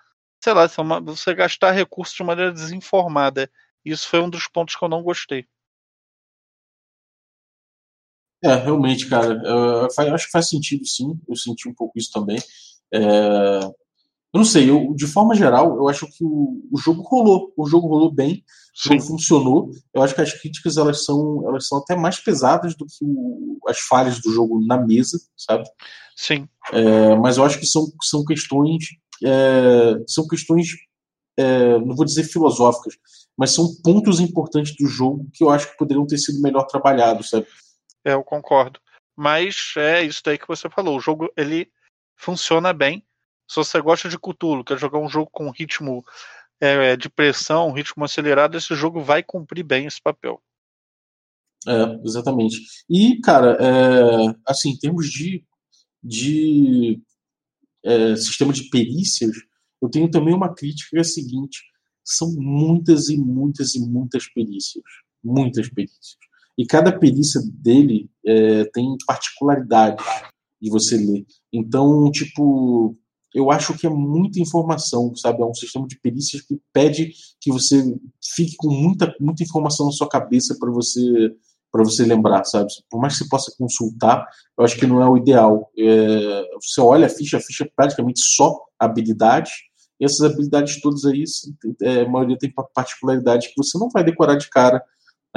sei 0.42 0.52
lá, 0.52 0.64
é 0.64 1.00
você 1.02 1.34
gastar 1.34 1.72
recursos 1.72 2.14
de 2.14 2.22
maneira 2.22 2.52
desinformada. 2.52 3.50
Isso 3.84 4.08
foi 4.08 4.20
um 4.20 4.30
dos 4.30 4.46
pontos 4.48 4.76
que 4.76 4.84
eu 4.84 4.88
não 4.88 5.02
gostei. 5.02 5.46
É, 8.42 8.54
realmente, 8.54 9.08
cara, 9.08 9.40
eu, 9.44 9.88
eu 10.06 10.14
acho 10.14 10.26
que 10.26 10.32
faz 10.32 10.48
sentido 10.48 10.86
sim, 10.86 11.18
eu 11.28 11.34
senti 11.34 11.68
um 11.68 11.74
pouco 11.74 11.98
isso 11.98 12.10
também. 12.12 12.38
É, 12.92 13.00
eu 14.32 14.38
não 14.38 14.44
sei, 14.44 14.68
eu, 14.68 14.94
de 14.94 15.06
forma 15.06 15.34
geral, 15.34 15.76
eu 15.76 15.88
acho 15.88 16.06
que 16.06 16.22
o, 16.22 16.62
o 16.70 16.78
jogo 16.78 17.02
rolou, 17.02 17.52
o 17.56 17.66
jogo 17.66 17.88
rolou 17.88 18.12
bem, 18.12 18.44
o 18.84 18.88
jogo 18.88 19.00
funcionou. 19.02 19.70
Eu 19.92 20.02
acho 20.02 20.14
que 20.14 20.20
as 20.20 20.32
críticas 20.32 20.76
elas 20.76 21.04
são, 21.04 21.42
elas 21.48 21.66
são 21.66 21.78
até 21.78 21.96
mais 21.96 22.20
pesadas 22.20 22.76
do 22.76 22.84
que 22.86 23.04
o, 23.04 23.58
as 23.66 23.78
falhas 23.80 24.20
do 24.20 24.30
jogo 24.30 24.64
na 24.66 24.76
mesa, 24.78 25.18
sabe? 25.36 25.64
Sim. 26.14 26.46
É, 26.72 27.16
mas 27.16 27.38
eu 27.38 27.44
acho 27.44 27.58
que 27.58 27.66
são, 27.66 27.86
são 28.02 28.24
questões, 28.24 28.84
é, 29.24 29.94
são 30.06 30.26
questões, 30.28 30.68
é, 31.36 31.78
não 31.78 31.96
vou 31.96 32.04
dizer 32.04 32.24
filosóficas, 32.24 32.94
mas 33.36 33.52
são 33.52 33.66
pontos 33.82 34.20
importantes 34.20 34.76
do 34.76 34.86
jogo 34.86 35.26
que 35.32 35.42
eu 35.42 35.50
acho 35.50 35.70
que 35.70 35.78
poderiam 35.78 36.06
ter 36.06 36.18
sido 36.18 36.42
melhor 36.42 36.64
trabalhados, 36.64 37.30
sabe? 37.30 37.46
É, 38.04 38.12
eu 38.12 38.22
concordo. 38.22 38.80
Mas 39.16 39.74
é 39.76 40.02
isso 40.02 40.22
daí 40.24 40.38
que 40.38 40.46
você 40.46 40.70
falou. 40.70 40.96
O 40.96 41.00
jogo 41.00 41.32
ele 41.36 41.70
funciona 42.16 42.72
bem. 42.72 43.04
Se 43.48 43.56
você 43.56 43.80
gosta 43.80 44.08
de 44.08 44.18
Cthulhu, 44.18 44.64
quer 44.64 44.78
jogar 44.78 44.98
um 44.98 45.08
jogo 45.08 45.30
com 45.30 45.50
ritmo 45.50 46.04
é, 46.60 46.96
de 46.96 47.08
pressão, 47.08 47.72
ritmo 47.72 48.04
acelerado, 48.04 48.56
esse 48.56 48.74
jogo 48.74 49.00
vai 49.00 49.22
cumprir 49.22 49.64
bem 49.64 49.86
esse 49.86 50.00
papel. 50.00 50.42
É, 51.66 52.00
exatamente. 52.04 52.56
E, 52.88 53.20
cara, 53.20 53.56
é, 53.60 54.34
assim, 54.46 54.70
em 54.70 54.78
termos 54.78 55.08
de, 55.08 55.44
de 56.02 57.02
é, 57.84 58.16
sistema 58.16 58.52
de 58.52 58.68
perícias, 58.68 59.34
eu 59.80 59.88
tenho 59.88 60.10
também 60.10 60.34
uma 60.34 60.54
crítica 60.54 60.90
que 60.90 60.98
é 60.98 61.00
a 61.00 61.04
seguinte: 61.04 61.62
são 62.04 62.32
muitas 62.36 63.08
e 63.08 63.16
muitas 63.16 63.74
e 63.74 63.80
muitas 63.80 64.28
perícias. 64.32 64.84
Muitas 65.22 65.68
perícias. 65.68 66.16
E 66.58 66.66
cada 66.66 66.90
perícia 66.90 67.40
dele 67.54 68.10
é, 68.26 68.64
tem 68.64 68.96
particularidades 69.06 70.04
de 70.60 70.68
você 70.68 70.96
ler. 70.96 71.24
Então, 71.52 72.10
tipo, 72.10 72.96
eu 73.32 73.50
acho 73.50 73.78
que 73.78 73.86
é 73.86 73.90
muita 73.90 74.40
informação, 74.40 75.14
sabe? 75.14 75.40
É 75.40 75.46
um 75.46 75.54
sistema 75.54 75.86
de 75.86 75.98
perícias 76.00 76.42
que 76.42 76.60
pede 76.72 77.12
que 77.40 77.52
você 77.52 77.96
fique 78.34 78.56
com 78.56 78.68
muita, 78.68 79.14
muita 79.20 79.44
informação 79.44 79.86
na 79.86 79.92
sua 79.92 80.08
cabeça 80.08 80.56
para 80.58 80.70
você 80.70 81.32
para 81.70 81.84
você 81.84 82.02
lembrar, 82.02 82.44
sabe? 82.44 82.66
Por 82.90 82.98
mais 82.98 83.12
que 83.12 83.24
você 83.24 83.28
possa 83.28 83.54
consultar, 83.58 84.26
eu 84.58 84.64
acho 84.64 84.78
que 84.78 84.86
não 84.86 85.02
é 85.02 85.08
o 85.08 85.18
ideal. 85.18 85.70
É, 85.78 86.42
você 86.54 86.80
olha 86.80 87.06
a 87.06 87.10
ficha, 87.10 87.36
a 87.36 87.40
ficha 87.40 87.64
é 87.64 87.70
praticamente 87.76 88.20
só 88.20 88.58
habilidades, 88.78 89.52
e 90.00 90.04
essas 90.06 90.22
habilidades 90.22 90.80
todas 90.80 91.04
aí, 91.04 91.24
é, 91.82 92.02
a 92.02 92.08
maioria 92.08 92.38
tem 92.38 92.52
particularidades 92.74 93.48
que 93.48 93.54
você 93.56 93.76
não 93.78 93.90
vai 93.90 94.02
decorar 94.02 94.36
de 94.36 94.48
cara, 94.48 94.82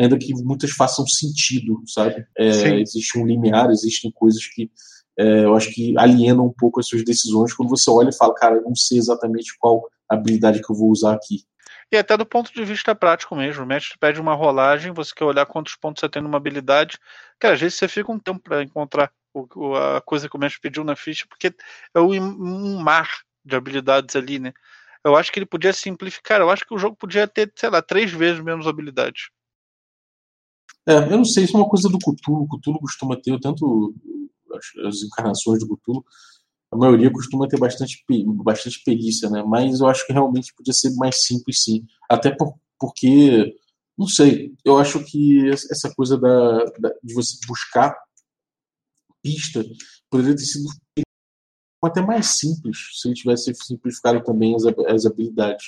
ainda 0.01 0.17
que 0.17 0.33
muitas 0.33 0.71
façam 0.71 1.05
sentido, 1.07 1.81
sabe? 1.87 2.25
É, 2.37 2.79
existe 2.79 3.17
um 3.17 3.25
limiar, 3.25 3.69
existem 3.69 4.11
coisas 4.11 4.45
que 4.45 4.71
é, 5.17 5.45
eu 5.45 5.55
acho 5.55 5.71
que 5.71 5.97
alienam 5.97 6.45
um 6.45 6.53
pouco 6.53 6.79
as 6.79 6.87
suas 6.87 7.03
decisões 7.03 7.53
quando 7.53 7.69
você 7.69 7.89
olha 7.89 8.09
e 8.09 8.17
fala, 8.17 8.33
cara, 8.33 8.55
eu 8.55 8.63
não 8.63 8.75
sei 8.75 8.97
exatamente 8.97 9.55
qual 9.59 9.83
habilidade 10.09 10.61
que 10.61 10.71
eu 10.71 10.75
vou 10.75 10.89
usar 10.89 11.13
aqui. 11.13 11.43
E 11.91 11.97
até 11.97 12.15
do 12.15 12.25
ponto 12.25 12.53
de 12.53 12.63
vista 12.63 12.95
prático 12.95 13.35
mesmo, 13.35 13.63
o 13.63 13.67
mestre 13.67 13.97
pede 13.99 14.19
uma 14.19 14.33
rolagem, 14.33 14.93
você 14.93 15.13
quer 15.13 15.25
olhar 15.25 15.45
quantos 15.45 15.75
pontos 15.75 15.99
você 15.99 16.07
tem 16.07 16.21
numa 16.21 16.37
habilidade, 16.37 16.97
que 17.39 17.47
às 17.47 17.59
vezes 17.59 17.77
você 17.77 17.87
fica 17.87 18.11
um 18.11 18.19
tempo 18.19 18.39
para 18.39 18.63
encontrar 18.63 19.11
o, 19.33 19.75
a 19.75 20.01
coisa 20.01 20.29
que 20.29 20.35
o 20.35 20.39
mestre 20.39 20.61
pediu 20.61 20.83
na 20.83 20.95
ficha, 20.95 21.25
porque 21.27 21.53
é 21.93 21.99
um 21.99 22.77
mar 22.77 23.09
de 23.43 23.55
habilidades 23.55 24.15
ali, 24.15 24.39
né? 24.39 24.53
Eu 25.03 25.15
acho 25.15 25.31
que 25.31 25.39
ele 25.39 25.45
podia 25.45 25.73
simplificar, 25.73 26.39
eu 26.39 26.49
acho 26.49 26.65
que 26.65 26.73
o 26.73 26.77
jogo 26.77 26.95
podia 26.95 27.27
ter, 27.27 27.51
sei 27.55 27.69
lá, 27.69 27.81
três 27.81 28.11
vezes 28.11 28.41
menos 28.41 28.67
habilidades. 28.67 29.29
É, 30.87 30.95
eu 30.97 31.17
não 31.17 31.25
sei, 31.25 31.43
isso 31.43 31.55
é 31.55 31.59
uma 31.59 31.69
coisa 31.69 31.89
do 31.89 31.97
Cthulhu. 31.97 32.43
O 32.43 32.47
Cthulhu 32.47 32.79
costuma 32.79 33.19
ter, 33.19 33.39
tanto 33.39 33.93
as, 34.53 34.87
as 34.87 35.03
encarnações 35.03 35.59
do 35.59 35.77
Cthulhu, 35.77 36.03
a 36.71 36.77
maioria 36.77 37.11
costuma 37.11 37.47
ter 37.47 37.59
bastante, 37.59 38.03
bastante 38.43 38.81
perícia, 38.83 39.29
né? 39.29 39.43
Mas 39.45 39.81
eu 39.81 39.87
acho 39.87 40.05
que 40.07 40.13
realmente 40.13 40.53
podia 40.55 40.73
ser 40.73 40.91
mais 40.95 41.23
simples, 41.23 41.63
sim. 41.63 41.85
Até 42.09 42.31
por, 42.31 42.55
porque, 42.79 43.53
não 43.97 44.07
sei, 44.07 44.53
eu 44.65 44.77
acho 44.77 45.03
que 45.03 45.49
essa 45.49 45.93
coisa 45.95 46.17
da, 46.17 46.63
da 46.79 46.89
de 47.03 47.13
você 47.13 47.37
buscar 47.47 47.95
pista 49.21 49.63
poderia 50.09 50.35
ter 50.35 50.43
sido 50.43 50.69
até 51.87 52.01
mais 52.01 52.37
simples 52.37 52.77
se 52.93 53.07
ele 53.07 53.15
tivesse 53.15 53.53
simplificado 53.55 54.23
também 54.23 54.55
as, 54.55 54.63
as 54.87 55.05
habilidades. 55.05 55.65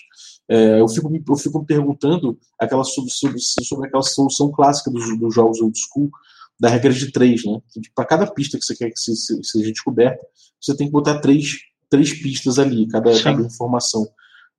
É, 0.47 0.79
eu, 0.79 0.87
fico, 0.87 1.11
eu 1.11 1.35
fico 1.35 1.59
me 1.59 1.65
perguntando 1.65 2.37
aquela, 2.59 2.83
sobre, 2.83 3.09
sobre, 3.11 3.39
sobre 3.39 3.87
aquela 3.87 4.03
solução 4.03 4.51
clássica 4.51 4.91
dos, 4.91 5.17
dos 5.17 5.33
jogos 5.33 5.59
old 5.61 5.77
school, 5.77 6.11
da 6.59 6.69
regra 6.69 6.93
de 6.93 7.11
três, 7.11 7.43
né? 7.43 7.59
Para 7.95 8.05
cada 8.05 8.27
pista 8.31 8.57
que 8.57 8.65
você 8.65 8.75
quer 8.75 8.91
que 8.91 8.99
seja 8.99 9.71
descoberta, 9.71 10.25
você 10.61 10.75
tem 10.75 10.87
que 10.87 10.93
botar 10.93 11.19
três, 11.19 11.57
três 11.89 12.13
pistas 12.13 12.59
ali, 12.59 12.87
cada, 12.87 13.21
cada 13.21 13.41
informação. 13.41 14.07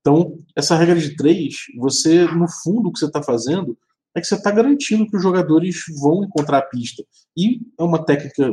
Então, 0.01 0.39
essa 0.55 0.77
regra 0.77 0.97
de 0.99 1.17
três, 1.17 1.55
você, 1.79 2.25
no 2.27 2.47
fundo, 2.49 2.89
o 2.89 2.93
que 2.93 2.99
você 2.99 3.07
está 3.07 3.23
fazendo 3.23 3.79
é 4.15 4.21
que 4.21 4.27
você 4.27 4.35
está 4.35 4.51
garantindo 4.51 5.07
que 5.09 5.17
os 5.17 5.23
jogadores 5.23 5.77
vão 6.01 6.25
encontrar 6.25 6.59
a 6.59 6.63
pista. 6.63 7.03
E 7.37 7.61
é 7.79 7.83
uma 7.83 8.05
técnica 8.05 8.53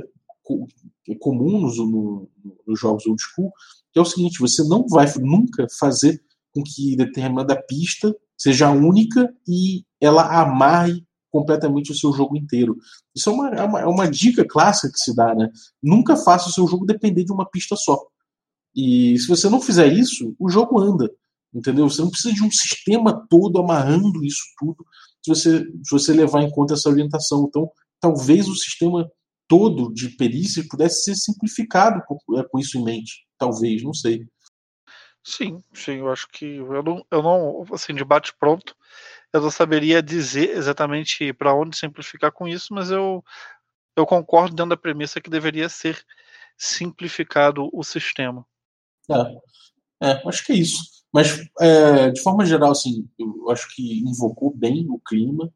comum 1.19 1.61
nos, 1.61 1.77
no, 1.77 2.29
nos 2.67 2.79
jogos 2.79 3.05
old 3.05 3.21
school, 3.21 3.51
que 3.91 3.99
é 3.99 4.01
o 4.01 4.05
seguinte: 4.05 4.39
você 4.39 4.63
não 4.63 4.87
vai 4.87 5.05
nunca 5.19 5.67
fazer 5.79 6.21
com 6.53 6.63
que 6.63 6.95
determinada 6.95 7.55
pista 7.67 8.15
seja 8.37 8.71
única 8.71 9.33
e 9.47 9.83
ela 9.99 10.41
amarre 10.41 11.05
completamente 11.31 11.91
o 11.91 11.95
seu 11.95 12.11
jogo 12.11 12.35
inteiro. 12.35 12.75
Isso 13.15 13.29
é 13.29 13.33
uma, 13.33 13.49
é 13.49 13.63
uma, 13.63 13.79
é 13.81 13.85
uma 13.85 14.09
dica 14.09 14.45
clássica 14.45 14.91
que 14.91 14.99
se 14.99 15.15
dá, 15.15 15.33
né? 15.33 15.49
Nunca 15.81 16.17
faça 16.17 16.49
o 16.49 16.51
seu 16.51 16.67
jogo 16.67 16.85
depender 16.85 17.23
de 17.23 17.31
uma 17.31 17.49
pista 17.49 17.75
só. 17.75 17.97
E 18.75 19.17
se 19.17 19.27
você 19.27 19.49
não 19.49 19.61
fizer 19.61 19.91
isso, 19.91 20.35
o 20.39 20.49
jogo 20.49 20.79
anda. 20.79 21.09
Entendeu? 21.53 21.89
Você 21.89 22.01
não 22.01 22.09
precisa 22.09 22.33
de 22.33 22.43
um 22.43 22.51
sistema 22.51 23.25
todo 23.29 23.59
amarrando 23.59 24.23
isso 24.23 24.43
tudo 24.57 24.85
se 25.21 25.29
você, 25.29 25.59
se 25.83 25.91
você 25.91 26.13
levar 26.13 26.41
em 26.41 26.51
conta 26.51 26.73
essa 26.73 26.89
orientação. 26.89 27.45
Então, 27.47 27.69
talvez 27.99 28.47
o 28.47 28.55
sistema 28.55 29.09
todo 29.51 29.93
de 29.93 30.07
perícia 30.07 30.63
pudesse 30.69 31.03
ser 31.03 31.15
simplificado 31.15 32.01
com, 32.07 32.17
é, 32.39 32.43
com 32.47 32.57
isso 32.57 32.77
em 32.77 32.83
mente. 32.85 33.27
Talvez, 33.37 33.83
não 33.83 33.93
sei. 33.93 34.25
Sim, 35.21 35.61
sim, 35.73 35.97
eu 35.97 36.09
acho 36.09 36.25
que 36.29 36.45
eu 36.45 36.81
não, 36.81 37.05
eu 37.11 37.21
não 37.21 37.65
assim, 37.73 37.93
de 37.93 38.05
bate 38.05 38.33
pronto, 38.39 38.73
eu 39.33 39.41
não 39.41 39.51
saberia 39.51 40.01
dizer 40.01 40.51
exatamente 40.51 41.33
para 41.33 41.53
onde 41.53 41.77
simplificar 41.77 42.31
com 42.31 42.47
isso, 42.47 42.73
mas 42.73 42.91
eu, 42.91 43.21
eu 43.97 44.05
concordo 44.05 44.55
dentro 44.55 44.69
da 44.69 44.77
premissa 44.77 45.19
que 45.19 45.29
deveria 45.29 45.67
ser 45.67 46.01
simplificado 46.57 47.69
o 47.73 47.83
sistema. 47.83 48.45
É, 50.01 50.11
é 50.11 50.27
acho 50.29 50.45
que 50.45 50.53
é 50.53 50.55
isso. 50.55 50.79
Mas, 51.13 51.41
é, 51.59 52.09
de 52.09 52.21
forma 52.21 52.45
geral, 52.45 52.71
assim, 52.71 53.05
eu 53.19 53.51
acho 53.51 53.67
que 53.75 53.99
invocou 53.99 54.55
bem 54.55 54.87
o 54.89 54.97
clima. 54.97 55.53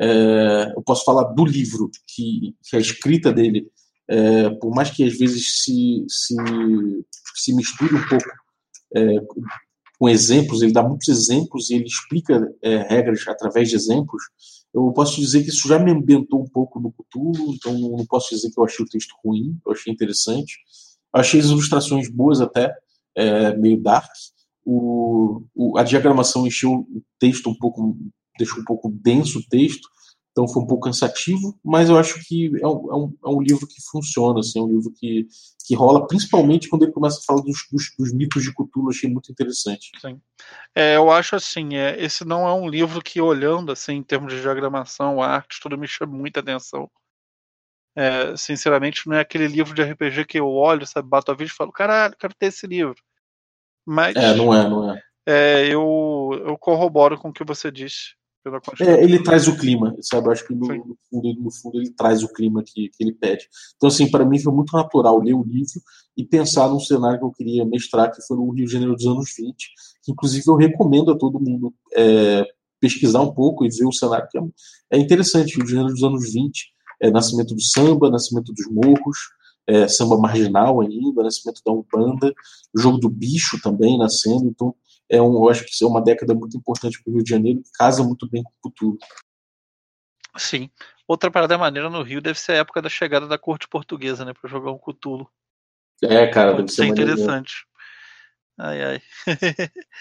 É, 0.00 0.72
eu 0.76 0.82
posso 0.82 1.04
falar 1.04 1.24
do 1.24 1.44
livro, 1.44 1.90
que, 2.06 2.54
que 2.62 2.76
a 2.76 2.80
escrita 2.80 3.32
dele, 3.32 3.68
é, 4.08 4.50
por 4.50 4.74
mais 4.74 4.90
que 4.90 5.04
às 5.04 5.18
vezes 5.18 5.62
se, 5.62 6.04
se, 6.08 6.36
se 7.34 7.54
misture 7.54 7.94
um 7.94 8.08
pouco 8.08 8.24
é, 8.94 9.16
com 9.98 10.08
exemplos, 10.08 10.62
ele 10.62 10.72
dá 10.72 10.82
muitos 10.82 11.08
exemplos 11.08 11.70
e 11.70 11.74
ele 11.74 11.86
explica 11.86 12.40
regras 12.88 13.26
através 13.26 13.68
de 13.68 13.74
exemplos. 13.74 14.22
Eu 14.72 14.92
posso 14.92 15.20
dizer 15.20 15.42
que 15.42 15.48
isso 15.48 15.66
já 15.66 15.76
me 15.76 15.90
ambientou 15.90 16.40
um 16.40 16.48
pouco 16.48 16.78
no 16.78 16.92
Cthulhu, 16.92 17.52
então 17.52 17.76
não 17.76 18.06
posso 18.06 18.32
dizer 18.32 18.48
que 18.50 18.60
eu 18.60 18.64
achei 18.64 18.84
o 18.84 18.88
texto 18.88 19.12
ruim, 19.24 19.58
eu 19.66 19.72
achei 19.72 19.92
interessante. 19.92 20.56
Eu 21.12 21.20
achei 21.20 21.40
as 21.40 21.46
ilustrações 21.46 22.08
boas 22.08 22.40
até, 22.40 22.72
meio 23.58 23.82
dark. 23.82 24.08
O, 24.64 25.42
o, 25.54 25.78
a 25.78 25.82
diagramação 25.82 26.46
encheu 26.46 26.70
o 26.70 27.02
texto 27.18 27.48
um 27.50 27.54
pouco, 27.58 27.96
deixou 28.38 28.60
um 28.60 28.64
pouco 28.64 28.88
denso 28.90 29.40
o 29.40 29.48
texto, 29.48 29.88
então 30.38 30.46
foi 30.46 30.62
um 30.62 30.66
pouco 30.66 30.84
cansativo, 30.84 31.58
mas 31.64 31.90
eu 31.90 31.98
acho 31.98 32.24
que 32.24 32.52
é 32.62 32.66
um, 32.66 32.92
é 32.92 32.94
um, 32.94 33.18
é 33.26 33.28
um 33.28 33.42
livro 33.42 33.66
que 33.66 33.82
funciona, 33.90 34.38
assim, 34.38 34.60
é 34.60 34.62
um 34.62 34.68
livro 34.68 34.92
que, 34.94 35.26
que 35.66 35.74
rola, 35.74 36.06
principalmente 36.06 36.68
quando 36.68 36.84
ele 36.84 36.92
começa 36.92 37.18
a 37.18 37.24
falar 37.24 37.42
dos, 37.42 37.66
dos, 37.72 37.92
dos 37.98 38.12
mitos 38.12 38.44
de 38.44 38.52
Cthulhu, 38.52 38.88
achei 38.88 39.10
muito 39.10 39.32
interessante. 39.32 39.90
Sim. 40.00 40.20
É, 40.72 40.94
eu 40.94 41.10
acho 41.10 41.34
assim, 41.34 41.74
é, 41.74 42.00
esse 42.00 42.24
não 42.24 42.46
é 42.46 42.54
um 42.54 42.68
livro 42.68 43.02
que, 43.02 43.20
olhando 43.20 43.72
assim, 43.72 43.94
em 43.94 44.02
termos 44.02 44.32
de 44.32 44.40
diagramação, 44.40 45.20
arte, 45.20 45.58
tudo 45.60 45.76
me 45.76 45.88
chama 45.88 46.16
muita 46.16 46.38
atenção. 46.38 46.88
É, 47.96 48.36
sinceramente, 48.36 49.08
não 49.08 49.16
é 49.16 49.20
aquele 49.20 49.48
livro 49.48 49.74
de 49.74 49.82
RPG 49.82 50.24
que 50.24 50.38
eu 50.38 50.46
olho, 50.46 50.86
sabe, 50.86 51.08
bato 51.08 51.32
a 51.32 51.34
vista 51.34 51.54
e 51.54 51.56
falo, 51.56 51.72
caralho, 51.72 52.14
quero 52.16 52.32
ter 52.32 52.46
esse 52.46 52.64
livro. 52.64 52.94
Mas. 53.84 54.14
É, 54.14 54.34
não 54.36 54.54
é, 54.54 54.68
não 54.68 54.92
é. 54.92 55.02
é 55.26 55.66
eu, 55.66 56.30
eu 56.46 56.56
corroboro 56.56 57.18
com 57.18 57.30
o 57.30 57.32
que 57.32 57.42
você 57.42 57.72
disse. 57.72 58.17
É, 58.80 59.02
ele 59.02 59.22
traz 59.22 59.48
o 59.48 59.56
clima, 59.56 59.94
sabe? 60.00 60.28
Eu 60.28 60.32
acho 60.32 60.46
que 60.46 60.54
no, 60.54 60.66
no, 60.66 60.96
fundo, 61.10 61.34
no, 61.40 61.50
fundo, 61.50 61.78
ele 61.78 61.90
traz 61.90 62.22
o 62.22 62.28
clima 62.28 62.62
que, 62.64 62.88
que 62.88 63.02
ele 63.02 63.12
pede. 63.12 63.48
Então, 63.76 63.88
assim, 63.88 64.10
para 64.10 64.24
mim 64.24 64.38
foi 64.38 64.52
muito 64.52 64.76
natural 64.76 65.20
ler 65.20 65.34
o 65.34 65.42
livro 65.42 65.80
e 66.16 66.24
pensar 66.24 66.68
num 66.68 66.80
cenário 66.80 67.18
que 67.18 67.24
eu 67.24 67.32
queria 67.32 67.64
mestrar, 67.64 68.10
que 68.10 68.22
foi 68.26 68.36
no 68.36 68.50
Rio 68.50 68.66
de 68.66 68.72
Janeiro 68.72 68.94
dos 68.94 69.06
anos 69.06 69.30
20, 69.36 69.54
que 70.02 70.12
inclusive 70.12 70.44
eu 70.48 70.56
recomendo 70.56 71.12
a 71.12 71.18
todo 71.18 71.40
mundo 71.40 71.72
é, 71.94 72.44
pesquisar 72.80 73.20
um 73.20 73.32
pouco 73.32 73.64
e 73.64 73.68
ver 73.68 73.86
o 73.86 73.92
cenário, 73.92 74.28
que 74.30 74.38
é, 74.38 74.42
é 74.92 74.98
interessante. 74.98 75.56
Rio 75.56 75.64
de 75.64 75.72
Janeiro 75.72 75.94
dos 75.94 76.02
anos 76.02 76.32
20, 76.32 76.72
é, 77.00 77.10
nascimento 77.10 77.54
do 77.54 77.62
samba, 77.62 78.10
nascimento 78.10 78.52
dos 78.52 78.66
morros, 78.70 79.18
é, 79.66 79.86
samba 79.86 80.16
marginal 80.16 80.80
ainda, 80.80 81.22
nascimento 81.22 81.60
da 81.64 81.72
Umbanda, 81.72 82.32
o 82.74 82.80
jogo 82.80 82.98
do 82.98 83.08
bicho 83.08 83.60
também 83.62 83.98
nascendo, 83.98 84.46
então 84.46 84.74
é 85.10 85.20
um, 85.20 85.34
eu 85.34 85.48
acho 85.48 85.64
que 85.64 85.70
isso 85.70 85.84
é 85.84 85.88
uma 85.88 86.02
década 86.02 86.34
muito 86.34 86.56
importante 86.56 87.02
para 87.02 87.10
o 87.10 87.14
Rio 87.14 87.24
de 87.24 87.30
Janeiro, 87.30 87.62
que 87.62 87.70
casa 87.72 88.02
muito 88.02 88.28
bem 88.28 88.42
com 88.42 88.50
o 88.50 88.62
futuro. 88.62 88.98
Sim. 90.36 90.70
Outra 91.06 91.30
parada 91.30 91.56
maneira 91.56 91.88
no 91.88 92.02
Rio 92.02 92.20
deve 92.20 92.38
ser 92.38 92.52
a 92.52 92.56
época 92.56 92.82
da 92.82 92.88
chegada 92.88 93.26
da 93.26 93.38
corte 93.38 93.66
portuguesa, 93.66 94.24
né, 94.24 94.32
para 94.34 94.48
jogar 94.48 94.70
um 94.70 94.78
Cutulo. 94.78 95.30
É, 96.02 96.26
cara, 96.28 96.54
deve 96.54 96.68
ser 96.68 96.86
interessante. 96.86 97.66
Ai, 98.58 98.82
ai. 98.82 99.02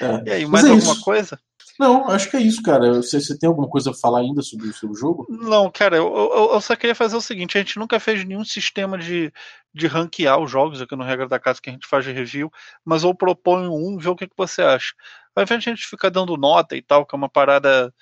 É. 0.01 0.23
E 0.27 0.31
aí, 0.31 0.45
mais 0.45 0.65
é 0.65 0.69
alguma 0.69 0.93
isso. 0.93 1.03
coisa? 1.03 1.39
Não, 1.79 2.09
acho 2.09 2.29
que 2.29 2.37
é 2.37 2.41
isso, 2.41 2.61
cara. 2.63 2.95
Você, 2.95 3.21
você 3.21 3.37
tem 3.37 3.47
alguma 3.47 3.67
coisa 3.67 3.91
a 3.91 3.93
falar 3.93 4.19
ainda 4.19 4.41
sobre, 4.41 4.71
sobre 4.73 4.95
o 4.95 4.99
jogo? 4.99 5.27
Não, 5.29 5.69
cara, 5.69 5.97
eu, 5.97 6.07
eu, 6.15 6.53
eu, 6.53 6.61
só 6.61 6.75
queria 6.75 6.95
fazer 6.95 7.15
o 7.15 7.21
seguinte: 7.21 7.57
a 7.57 7.61
gente 7.61 7.77
nunca 7.77 7.99
fez 7.99 8.23
nenhum 8.25 8.43
sistema 8.43 8.97
de, 8.97 9.31
de 9.73 9.87
ranquear 9.87 10.39
os 10.39 10.49
jogos 10.49 10.81
aqui 10.81 10.95
no 10.95 11.03
Regra 11.03 11.27
da 11.27 11.39
Casa 11.39 11.61
que 11.61 11.69
a 11.69 11.73
gente 11.73 11.87
faz 11.87 12.03
de 12.03 12.11
review, 12.11 12.51
mas 12.83 13.03
eu 13.03 13.13
proponho 13.13 13.73
um, 13.73 13.97
ver 13.97 14.09
o 14.09 14.15
que, 14.15 14.27
que 14.27 14.37
você 14.37 14.61
acha. 14.61 14.93
Ao 15.35 15.43
invés 15.43 15.63
de 15.63 15.69
a 15.69 15.75
gente 15.75 15.87
ficar 15.87 16.09
dando 16.09 16.35
nota 16.35 16.75
e 16.75 16.81
tal, 16.81 17.05
que 17.05 17.15
é 17.15 17.17
uma 17.17 17.29
parada. 17.29 17.93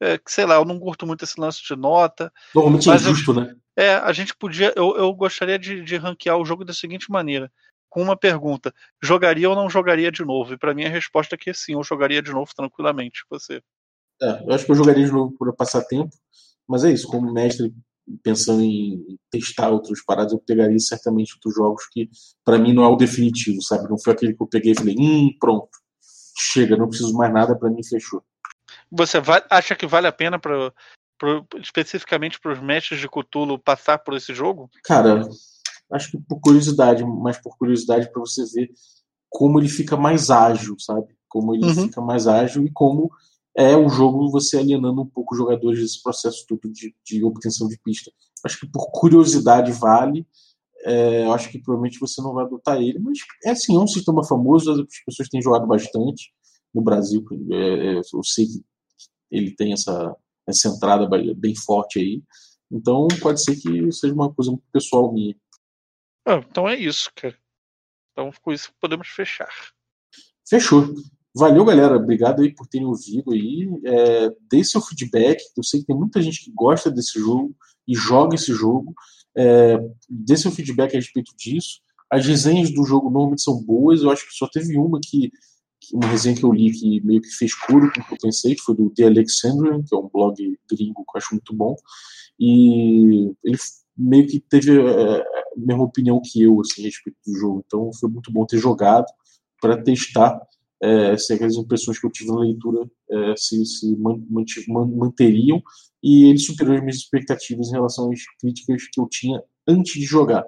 É, 0.00 0.16
que 0.16 0.30
sei 0.30 0.46
lá, 0.46 0.54
eu 0.54 0.64
não 0.64 0.78
curto 0.78 1.06
muito 1.06 1.24
esse 1.24 1.40
lance 1.40 1.60
de 1.62 1.74
nota. 1.74 2.32
Normalmente 2.54 2.88
é 2.88 2.98
justo, 2.98 3.34
né? 3.34 3.54
É, 3.76 3.94
a 3.94 4.12
gente 4.12 4.34
podia. 4.34 4.72
Eu, 4.74 4.96
eu 4.96 5.12
gostaria 5.12 5.58
de, 5.58 5.82
de 5.82 5.96
ranquear 5.96 6.38
o 6.38 6.44
jogo 6.44 6.64
da 6.64 6.72
seguinte 6.72 7.10
maneira 7.10 7.50
com 7.88 8.02
uma 8.02 8.16
pergunta: 8.16 8.72
jogaria 9.02 9.48
ou 9.48 9.56
não 9.56 9.70
jogaria 9.70 10.10
de 10.10 10.24
novo? 10.24 10.54
E 10.54 10.58
para 10.58 10.74
mim 10.74 10.84
a 10.84 10.90
resposta 10.90 11.34
é 11.34 11.38
que 11.38 11.52
sim, 11.54 11.74
eu 11.74 11.82
jogaria 11.82 12.22
de 12.22 12.32
novo 12.32 12.50
tranquilamente. 12.54 13.24
Você? 13.30 13.62
É, 14.22 14.44
eu 14.44 14.52
acho 14.52 14.64
que 14.64 14.72
eu 14.72 14.76
jogaria 14.76 15.04
de 15.04 15.12
novo 15.12 15.34
por 15.38 15.54
passar 15.54 15.82
tempo, 15.84 16.10
mas 16.68 16.84
é 16.84 16.90
isso. 16.90 17.06
Como 17.08 17.32
mestre, 17.32 17.72
pensando 18.22 18.62
em 18.62 19.18
testar 19.30 19.70
outros 19.70 20.02
paradas, 20.04 20.32
eu 20.32 20.38
pegaria 20.38 20.78
certamente 20.78 21.34
outros 21.34 21.54
jogos 21.54 21.86
que 21.90 22.08
para 22.44 22.58
mim 22.58 22.72
não 22.72 22.84
é 22.84 22.88
o 22.88 22.96
definitivo, 22.96 23.62
sabe? 23.62 23.88
Não 23.88 23.98
foi 23.98 24.12
aquele 24.12 24.34
que 24.34 24.42
eu 24.42 24.46
peguei 24.46 24.72
e 24.72 24.76
falei, 24.76 24.96
hum, 24.98 25.30
pronto, 25.38 25.68
chega, 26.38 26.76
não 26.76 26.88
preciso 26.88 27.14
mais 27.14 27.32
nada, 27.32 27.56
para 27.56 27.70
mim 27.70 27.82
fechou. 27.84 28.22
Você 28.90 29.20
vai, 29.20 29.42
acha 29.50 29.76
que 29.76 29.86
vale 29.86 30.06
a 30.06 30.12
pena 30.12 30.38
para 30.38 30.72
especificamente 31.60 32.38
para 32.38 32.52
os 32.52 32.60
mestres 32.60 33.00
de 33.00 33.08
Cthulhu 33.08 33.58
passar 33.58 33.98
por 33.98 34.14
esse 34.14 34.32
jogo? 34.32 34.70
Cara, 34.84 35.28
acho 35.92 36.10
que 36.10 36.18
por 36.18 36.40
curiosidade, 36.40 37.04
mas 37.04 37.38
por 37.38 37.56
curiosidade 37.56 38.10
para 38.10 38.20
você 38.20 38.44
ver 38.54 38.70
como 39.28 39.58
ele 39.58 39.68
fica 39.68 39.96
mais 39.96 40.30
ágil, 40.30 40.76
sabe? 40.78 41.06
Como 41.28 41.54
ele 41.54 41.64
uhum. 41.64 41.74
fica 41.74 42.00
mais 42.00 42.26
ágil 42.26 42.64
e 42.64 42.70
como 42.70 43.10
é 43.56 43.76
o 43.76 43.88
jogo 43.88 44.30
você 44.30 44.56
alienando 44.58 45.02
um 45.02 45.06
pouco 45.06 45.34
os 45.34 45.38
jogadores 45.38 45.80
desse 45.80 46.02
processo 46.02 46.44
todo 46.48 46.70
de, 46.72 46.94
de 47.04 47.24
obtenção 47.24 47.68
de 47.68 47.78
pista. 47.82 48.10
Acho 48.44 48.60
que 48.60 48.66
por 48.66 48.90
curiosidade 48.90 49.72
vale. 49.72 50.26
É, 50.84 51.24
acho 51.32 51.50
que 51.50 51.58
provavelmente 51.58 51.98
você 51.98 52.22
não 52.22 52.32
vai 52.32 52.44
adotar 52.44 52.80
ele, 52.80 53.00
mas 53.00 53.18
é 53.44 53.50
assim, 53.50 53.76
é 53.76 53.80
um 53.80 53.86
sistema 53.86 54.24
famoso, 54.24 54.70
as 54.70 55.04
pessoas 55.04 55.28
têm 55.28 55.42
jogado 55.42 55.66
bastante 55.66 56.32
no 56.72 56.80
Brasil. 56.80 57.24
É, 57.50 57.96
é, 57.96 57.98
eu 57.98 58.22
sei 58.22 58.46
que 58.46 58.64
ele 59.28 59.50
tem 59.56 59.72
essa, 59.72 60.14
essa 60.46 60.68
entrada 60.68 61.08
bem 61.34 61.54
forte 61.56 61.98
aí. 61.98 62.22
Então 62.70 63.08
pode 63.20 63.42
ser 63.42 63.56
que 63.56 63.90
seja 63.90 64.14
uma 64.14 64.32
coisa 64.32 64.52
muito 64.52 64.64
pessoal 64.72 65.12
minha. 65.12 65.34
Ah, 66.28 66.44
então 66.46 66.68
é 66.68 66.76
isso, 66.76 67.10
cara. 67.16 67.34
Então 68.12 68.30
com 68.42 68.52
isso 68.52 68.70
podemos 68.78 69.08
fechar. 69.08 69.48
Fechou. 70.46 70.94
Valeu, 71.34 71.64
galera. 71.64 71.96
Obrigado 71.96 72.42
aí 72.42 72.54
por 72.54 72.66
terem 72.66 72.86
ouvido 72.86 73.32
aí. 73.32 73.66
É, 73.86 74.30
dê 74.50 74.62
seu 74.62 74.82
feedback. 74.82 75.42
Eu 75.56 75.62
sei 75.62 75.80
que 75.80 75.86
tem 75.86 75.96
muita 75.96 76.20
gente 76.20 76.44
que 76.44 76.52
gosta 76.52 76.90
desse 76.90 77.18
jogo 77.18 77.56
e 77.86 77.94
joga 77.94 78.34
esse 78.34 78.52
jogo. 78.52 78.94
É, 79.34 79.78
dê 80.06 80.36
seu 80.36 80.50
feedback 80.50 80.92
a 80.92 80.98
respeito 80.98 81.34
disso. 81.34 81.80
As 82.10 82.26
resenhas 82.26 82.70
do 82.74 82.84
jogo 82.84 83.08
normalmente 83.08 83.40
são 83.40 83.62
boas. 83.62 84.02
Eu 84.02 84.10
acho 84.10 84.26
que 84.26 84.34
só 84.34 84.46
teve 84.48 84.76
uma 84.76 85.00
que, 85.02 85.32
uma 85.94 86.08
resenha 86.08 86.36
que 86.36 86.44
eu 86.44 86.52
li 86.52 86.70
que 86.72 87.00
meio 87.06 87.22
que 87.22 87.30
fez 87.30 87.54
curo 87.54 87.90
com 87.90 88.02
o 88.02 88.04
que 88.04 88.12
eu 88.12 88.18
pensei, 88.20 88.54
que 88.54 88.62
foi 88.62 88.76
do 88.76 88.90
The 88.90 89.04
Alexandrian, 89.04 89.82
que 89.82 89.94
é 89.94 89.98
um 89.98 90.10
blog 90.12 90.36
gringo 90.70 91.04
que 91.04 91.16
eu 91.16 91.18
acho 91.18 91.32
muito 91.32 91.54
bom. 91.54 91.74
E 92.38 93.32
ele 93.42 93.58
meio 93.96 94.26
que 94.26 94.38
teve 94.38 94.78
é, 94.78 95.24
mesma 95.58 95.84
opinião 95.84 96.20
que 96.24 96.42
eu 96.42 96.60
assim, 96.60 96.82
a 96.82 96.84
respeito 96.86 97.18
do 97.26 97.38
jogo. 97.38 97.64
Então 97.66 97.90
foi 97.92 98.08
muito 98.08 98.32
bom 98.32 98.46
ter 98.46 98.58
jogado 98.58 99.06
para 99.60 99.82
testar 99.82 100.40
é, 100.82 101.16
se 101.16 101.32
aquelas 101.32 101.56
impressões 101.56 101.98
que 101.98 102.06
eu 102.06 102.10
tive 102.10 102.30
na 102.30 102.40
leitura 102.40 102.88
é, 103.10 103.34
se, 103.36 103.64
se 103.64 103.96
manteriam. 103.96 105.60
e 106.02 106.26
ele 106.26 106.38
superou 106.38 106.74
as 106.74 106.80
minhas 106.80 106.96
expectativas 106.96 107.68
em 107.68 107.72
relação 107.72 108.10
às 108.10 108.20
críticas 108.40 108.84
que 108.92 109.00
eu 109.00 109.08
tinha 109.08 109.42
antes 109.66 109.94
de 109.94 110.04
jogar. 110.04 110.44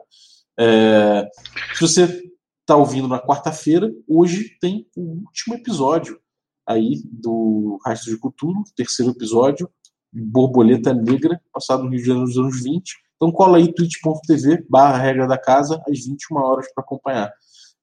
É, 0.58 1.28
se 1.74 1.80
você 1.80 2.30
está 2.60 2.76
ouvindo 2.76 3.08
na 3.08 3.18
quarta-feira, 3.18 3.92
hoje 4.06 4.56
tem 4.60 4.86
o 4.96 5.24
último 5.26 5.54
episódio 5.54 6.20
aí 6.66 7.02
do 7.04 7.80
Rastro 7.84 8.12
de 8.12 8.20
Cthulhu, 8.20 8.62
terceiro 8.76 9.10
episódio, 9.10 9.68
Borboleta 10.12 10.94
Negra, 10.94 11.40
passado 11.52 11.82
no 11.82 11.90
Rio 11.90 11.98
de 11.98 12.06
Janeiro 12.06 12.28
dos 12.28 12.38
anos 12.38 12.62
20. 12.62 12.94
Então 13.20 13.30
cola 13.30 13.58
aí 13.58 13.70
twitch.tv 13.70 14.64
barra 14.66 14.96
regra 14.96 15.28
da 15.28 15.36
casa 15.36 15.82
às 15.86 16.06
21 16.06 16.38
horas 16.38 16.72
para 16.72 16.82
acompanhar. 16.82 17.30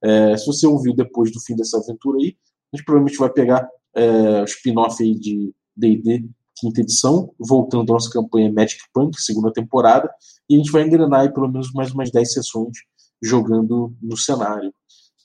É, 0.03 0.35
se 0.35 0.47
você 0.47 0.65
ouviu 0.65 0.95
depois 0.95 1.31
do 1.31 1.39
fim 1.39 1.55
dessa 1.55 1.77
aventura 1.77 2.17
aí, 2.17 2.35
a 2.73 2.75
gente 2.75 2.83
provavelmente 2.83 3.19
vai 3.19 3.29
pegar 3.29 3.69
é, 3.95 4.41
o 4.41 4.45
spin-off 4.45 5.03
aí 5.03 5.13
de 5.13 5.53
D&D 5.75 6.27
quinta 6.59 6.81
edição, 6.81 7.33
voltando 7.39 7.91
à 7.91 7.93
nossa 7.93 8.11
campanha 8.11 8.51
Magic 8.51 8.81
Punk, 8.91 9.21
segunda 9.21 9.53
temporada, 9.53 10.09
e 10.49 10.55
a 10.55 10.57
gente 10.57 10.71
vai 10.71 10.81
engrenar 10.81 11.21
aí 11.21 11.31
pelo 11.31 11.47
menos 11.47 11.71
mais 11.71 11.91
umas 11.91 12.09
10 12.11 12.33
sessões 12.33 12.77
jogando 13.21 13.95
no 14.01 14.17
cenário. 14.17 14.73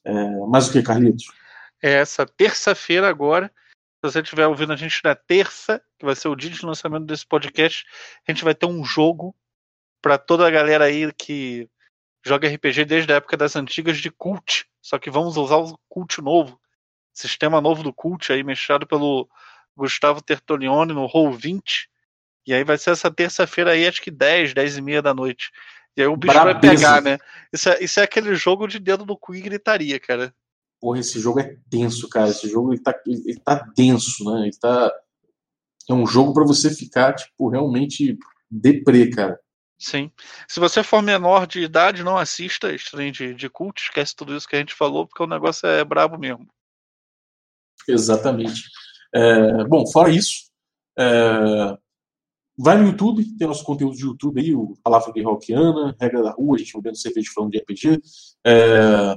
É, 0.05 0.13
mais 0.47 0.69
o 0.69 0.73
que, 0.73 0.83
Carlitos? 0.83 1.25
É 1.83 1.93
essa 1.95 2.27
terça-feira 2.27 3.09
agora, 3.09 3.51
se 4.05 4.13
você 4.13 4.21
estiver 4.21 4.47
ouvindo 4.47 4.73
a 4.73 4.77
gente 4.77 5.01
na 5.03 5.15
terça, 5.15 5.83
que 5.99 6.05
vai 6.05 6.15
ser 6.15 6.29
o 6.29 6.37
dia 6.37 6.51
de 6.51 6.65
lançamento 6.65 7.07
desse 7.07 7.27
podcast, 7.27 7.87
a 8.29 8.33
gente 8.33 8.45
vai 8.45 8.55
ter 8.55 8.67
um 8.67 8.85
jogo 8.85 9.35
para 10.03 10.19
toda 10.19 10.47
a 10.47 10.51
galera 10.51 10.85
aí 10.85 11.11
que 11.13 11.69
joga 12.25 12.49
RPG 12.49 12.85
desde 12.85 13.13
a 13.13 13.17
época 13.17 13.37
das 13.37 13.57
antigas 13.57 13.99
de 13.99 14.11
Cult, 14.11 14.67
só 14.83 14.99
que 14.99 15.11
vamos 15.11 15.37
usar 15.37 15.57
o 15.57 15.79
Cult 15.89 16.21
novo, 16.21 16.61
sistema 17.15 17.61
novo 17.61 17.83
do 17.83 17.93
Cult 17.93 18.33
aí, 18.33 18.43
mexado 18.43 18.87
pelo 18.87 19.29
Gustavo 19.77 20.21
Tertolione 20.21 20.93
no 20.93 21.09
Roll20. 21.09 21.87
E 22.47 22.53
aí 22.53 22.65
vai 22.65 22.77
ser 22.77 22.91
essa 22.91 23.11
terça-feira 23.11 23.71
aí, 23.71 23.87
acho 23.87 24.03
que 24.03 24.11
10, 24.11 24.53
10 24.53 24.79
e 24.79 24.83
meia 24.83 25.01
da 25.01 25.15
noite. 25.15 25.51
E 25.97 26.03
aí 26.03 26.09
o 26.09 26.17
bicho 26.17 26.35
Brabeza. 26.35 26.61
vai 26.61 26.77
pegar, 26.77 27.03
né? 27.03 27.19
Isso 27.53 27.69
é, 27.69 27.85
isso 27.85 28.01
é 28.01 28.03
aquele 28.03 28.35
jogo 28.35 28.67
de 28.67 28.79
dedo 28.79 29.07
no 29.07 29.17
cu 29.17 29.35
e 29.35 29.41
gritaria, 29.41 30.01
cara. 30.01 30.35
Porra, 30.81 30.99
esse 30.99 31.21
jogo 31.21 31.39
é 31.39 31.57
tenso, 31.71 32.09
cara. 32.09 32.31
Esse 32.31 32.49
jogo 32.49 32.73
ele 32.73 32.83
tá, 32.83 32.93
ele, 33.07 33.23
ele 33.27 33.41
tá 33.41 33.55
denso, 33.77 34.25
né? 34.25 34.43
Ele 34.43 34.59
tá. 34.59 34.93
É 35.89 35.93
um 35.93 36.07
jogo 36.07 36.33
para 36.33 36.45
você 36.45 36.71
ficar, 36.71 37.15
tipo, 37.15 37.49
realmente 37.49 38.19
deprê, 38.51 39.11
cara. 39.11 39.39
Sim. 39.83 40.13
Se 40.47 40.61
você 40.61 40.81
for 40.81 41.03
menor 41.03 41.45
de 41.45 41.61
idade, 41.61 42.05
não 42.05 42.17
assista 42.17 42.73
stream 42.73 43.11
de, 43.11 43.35
de 43.35 43.51
cult, 43.51 43.83
esquece 43.83 44.15
tudo 44.15 44.37
isso 44.37 44.47
que 44.47 44.55
a 44.55 44.61
gente 44.61 44.75
falou, 44.75 45.09
porque 45.09 45.25
o 45.25 45.27
negócio 45.27 45.67
é 45.67 45.85
brabo 45.85 46.17
mesmo. 46.17 46.47
Exatamente. 47.89 48.63
É, 49.13 49.65
bom, 49.65 49.85
fora 49.91 50.09
isso, 50.09 50.49
é, 50.97 51.77
vai 52.57 52.79
no 52.79 52.87
YouTube, 52.87 53.37
tem 53.37 53.49
nosso 53.49 53.65
conteúdo 53.65 53.97
de 53.97 54.05
YouTube 54.05 54.41
aí, 54.41 54.55
o 54.55 54.75
Palavra 54.85 55.13
de 55.13 55.21
Rockiana, 55.21 55.97
Regra 56.01 56.23
da 56.23 56.31
Rua, 56.31 56.55
a 56.55 56.59
gente 56.61 56.73
bebendo 56.75 56.99
cerveja 56.99 57.33
falando 57.35 57.51
de 57.51 57.59
RPG. 57.59 58.01
É, 58.47 59.17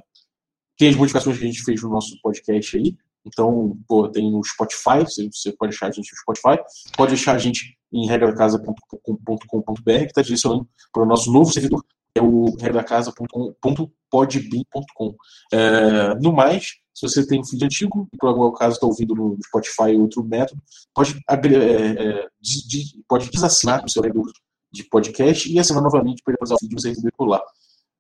tem 0.80 0.90
as 0.90 0.96
modificações 0.96 1.38
que 1.38 1.44
a 1.44 1.48
gente 1.48 1.64
fez 1.64 1.80
no 1.84 1.90
nosso 1.90 2.20
podcast 2.24 2.76
aí. 2.76 2.98
Então, 3.26 3.78
pô, 3.88 4.10
tem 4.10 4.30
no 4.32 4.44
Spotify, 4.44 5.04
você 5.04 5.52
pode 5.54 5.74
achar 5.76 5.88
a 5.88 5.92
gente 5.92 6.12
no 6.12 6.18
Spotify, 6.18 6.60
pode 6.96 7.16
achar 7.16 7.36
a 7.36 7.40
gente 7.40 7.76
em 7.92 8.08
regradacasa.com.br, 8.08 9.84
que 9.84 10.06
está 10.06 10.22
direcionando 10.22 10.70
para 10.94 11.04
o 11.04 11.06
nosso 11.06 11.30
novo 11.32 11.52
servidor, 11.52 11.84
é 12.14 12.22
o 12.22 12.56
regradacasa.podbean.com. 12.60 15.16
É, 15.52 16.14
no 16.16 16.32
mais, 16.32 16.76
se 16.94 17.08
você 17.08 17.28
tem 17.28 17.42
um 17.42 17.46
feed 17.46 17.66
antigo, 17.66 18.08
e 18.14 18.18
por 18.18 18.30
algum 18.30 18.54
caso 18.54 18.76
está 18.76 18.88
ouvindo 18.88 19.14
no 19.16 19.38
Spotify 19.46 19.96
ou 19.96 20.04
outro 20.04 20.24
método, 20.24 20.62
pode, 20.94 21.20
é, 21.30 21.34
é, 21.34 22.28
de, 22.40 22.68
de, 22.68 23.04
pode 23.08 23.30
desassinar 23.30 23.84
o 23.84 23.90
seu 23.90 24.02
leitor 24.02 24.32
de 24.72 24.86
podcast 24.86 25.52
e 25.52 25.60
assinar 25.60 25.82
novamente 25.82 26.24
para 26.24 26.38
usar 26.42 26.56
o 26.56 26.60
feed 26.60 26.74
você 26.74 26.88
receber 26.90 27.12
por 27.18 27.28
lá. 27.28 27.44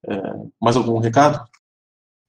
É, 0.07 0.15
mais 0.61 0.77
algum 0.77 0.99
recado? 0.99 1.43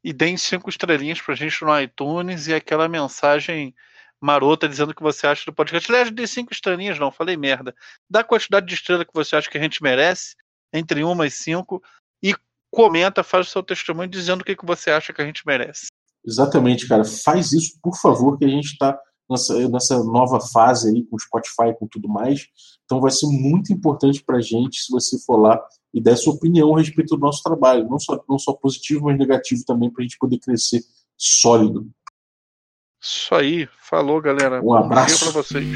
E 0.06 0.12
deem 0.12 0.36
cinco 0.36 0.70
estrelinhas 0.70 1.20
para 1.20 1.34
a 1.34 1.36
gente 1.36 1.64
no 1.64 1.80
iTunes 1.80 2.46
e 2.46 2.54
aquela 2.54 2.88
mensagem 2.88 3.74
marota 4.20 4.68
dizendo 4.68 4.90
o 4.90 4.94
que 4.94 5.02
você 5.02 5.26
acha 5.26 5.44
do 5.44 5.52
podcast. 5.52 5.90
Aliás, 5.90 6.12
de 6.12 6.26
cinco 6.28 6.52
estrelinhas, 6.52 6.96
não, 6.96 7.10
falei 7.10 7.36
merda. 7.36 7.74
Dá 8.08 8.20
a 8.20 8.24
quantidade 8.24 8.66
de 8.66 8.74
estrela 8.74 9.04
que 9.04 9.12
você 9.12 9.34
acha 9.34 9.50
que 9.50 9.58
a 9.58 9.60
gente 9.60 9.82
merece, 9.82 10.36
entre 10.72 11.02
uma 11.02 11.26
e 11.26 11.30
cinco, 11.32 11.82
e 12.22 12.36
comenta, 12.70 13.24
faz 13.24 13.48
o 13.48 13.50
seu 13.50 13.64
testemunho 13.64 14.08
dizendo 14.08 14.42
o 14.42 14.44
que, 14.44 14.54
que 14.54 14.64
você 14.64 14.92
acha 14.92 15.12
que 15.12 15.20
a 15.20 15.26
gente 15.26 15.42
merece. 15.44 15.86
Exatamente, 16.24 16.86
cara. 16.86 17.04
Faz 17.04 17.50
isso, 17.50 17.76
por 17.82 17.96
favor, 17.98 18.38
que 18.38 18.44
a 18.44 18.48
gente 18.48 18.66
está 18.66 18.96
nessa, 19.28 19.68
nessa 19.68 20.04
nova 20.04 20.40
fase 20.40 20.88
aí 20.88 21.04
com 21.04 21.18
Spotify 21.18 21.68
e 21.70 21.74
com 21.74 21.86
tudo 21.86 22.08
mais. 22.08 22.46
Então 22.84 23.00
vai 23.00 23.10
ser 23.10 23.26
muito 23.26 23.72
importante 23.72 24.22
para 24.24 24.36
a 24.36 24.40
gente 24.40 24.80
se 24.80 24.92
você 24.92 25.18
for 25.24 25.36
lá 25.36 25.60
e 25.92 26.00
der 26.00 26.16
sua 26.16 26.34
opinião 26.34 26.74
a 26.74 26.78
respeito 26.78 27.16
do 27.16 27.20
nosso 27.20 27.42
trabalho. 27.42 27.88
Não 27.88 27.98
só, 27.98 28.22
não 28.28 28.38
só 28.38 28.52
positivo, 28.52 29.06
mas 29.06 29.18
negativo 29.18 29.64
também, 29.66 29.90
para 29.90 30.02
a 30.02 30.06
gente 30.06 30.18
poder 30.18 30.38
crescer 30.38 30.82
sólido. 31.16 31.88
Isso 33.02 33.34
aí. 33.34 33.68
Falou, 33.78 34.20
galera. 34.20 34.60
Um 34.62 34.74
abraço 34.74 35.24
para 35.24 35.42
vocês. 35.42 35.66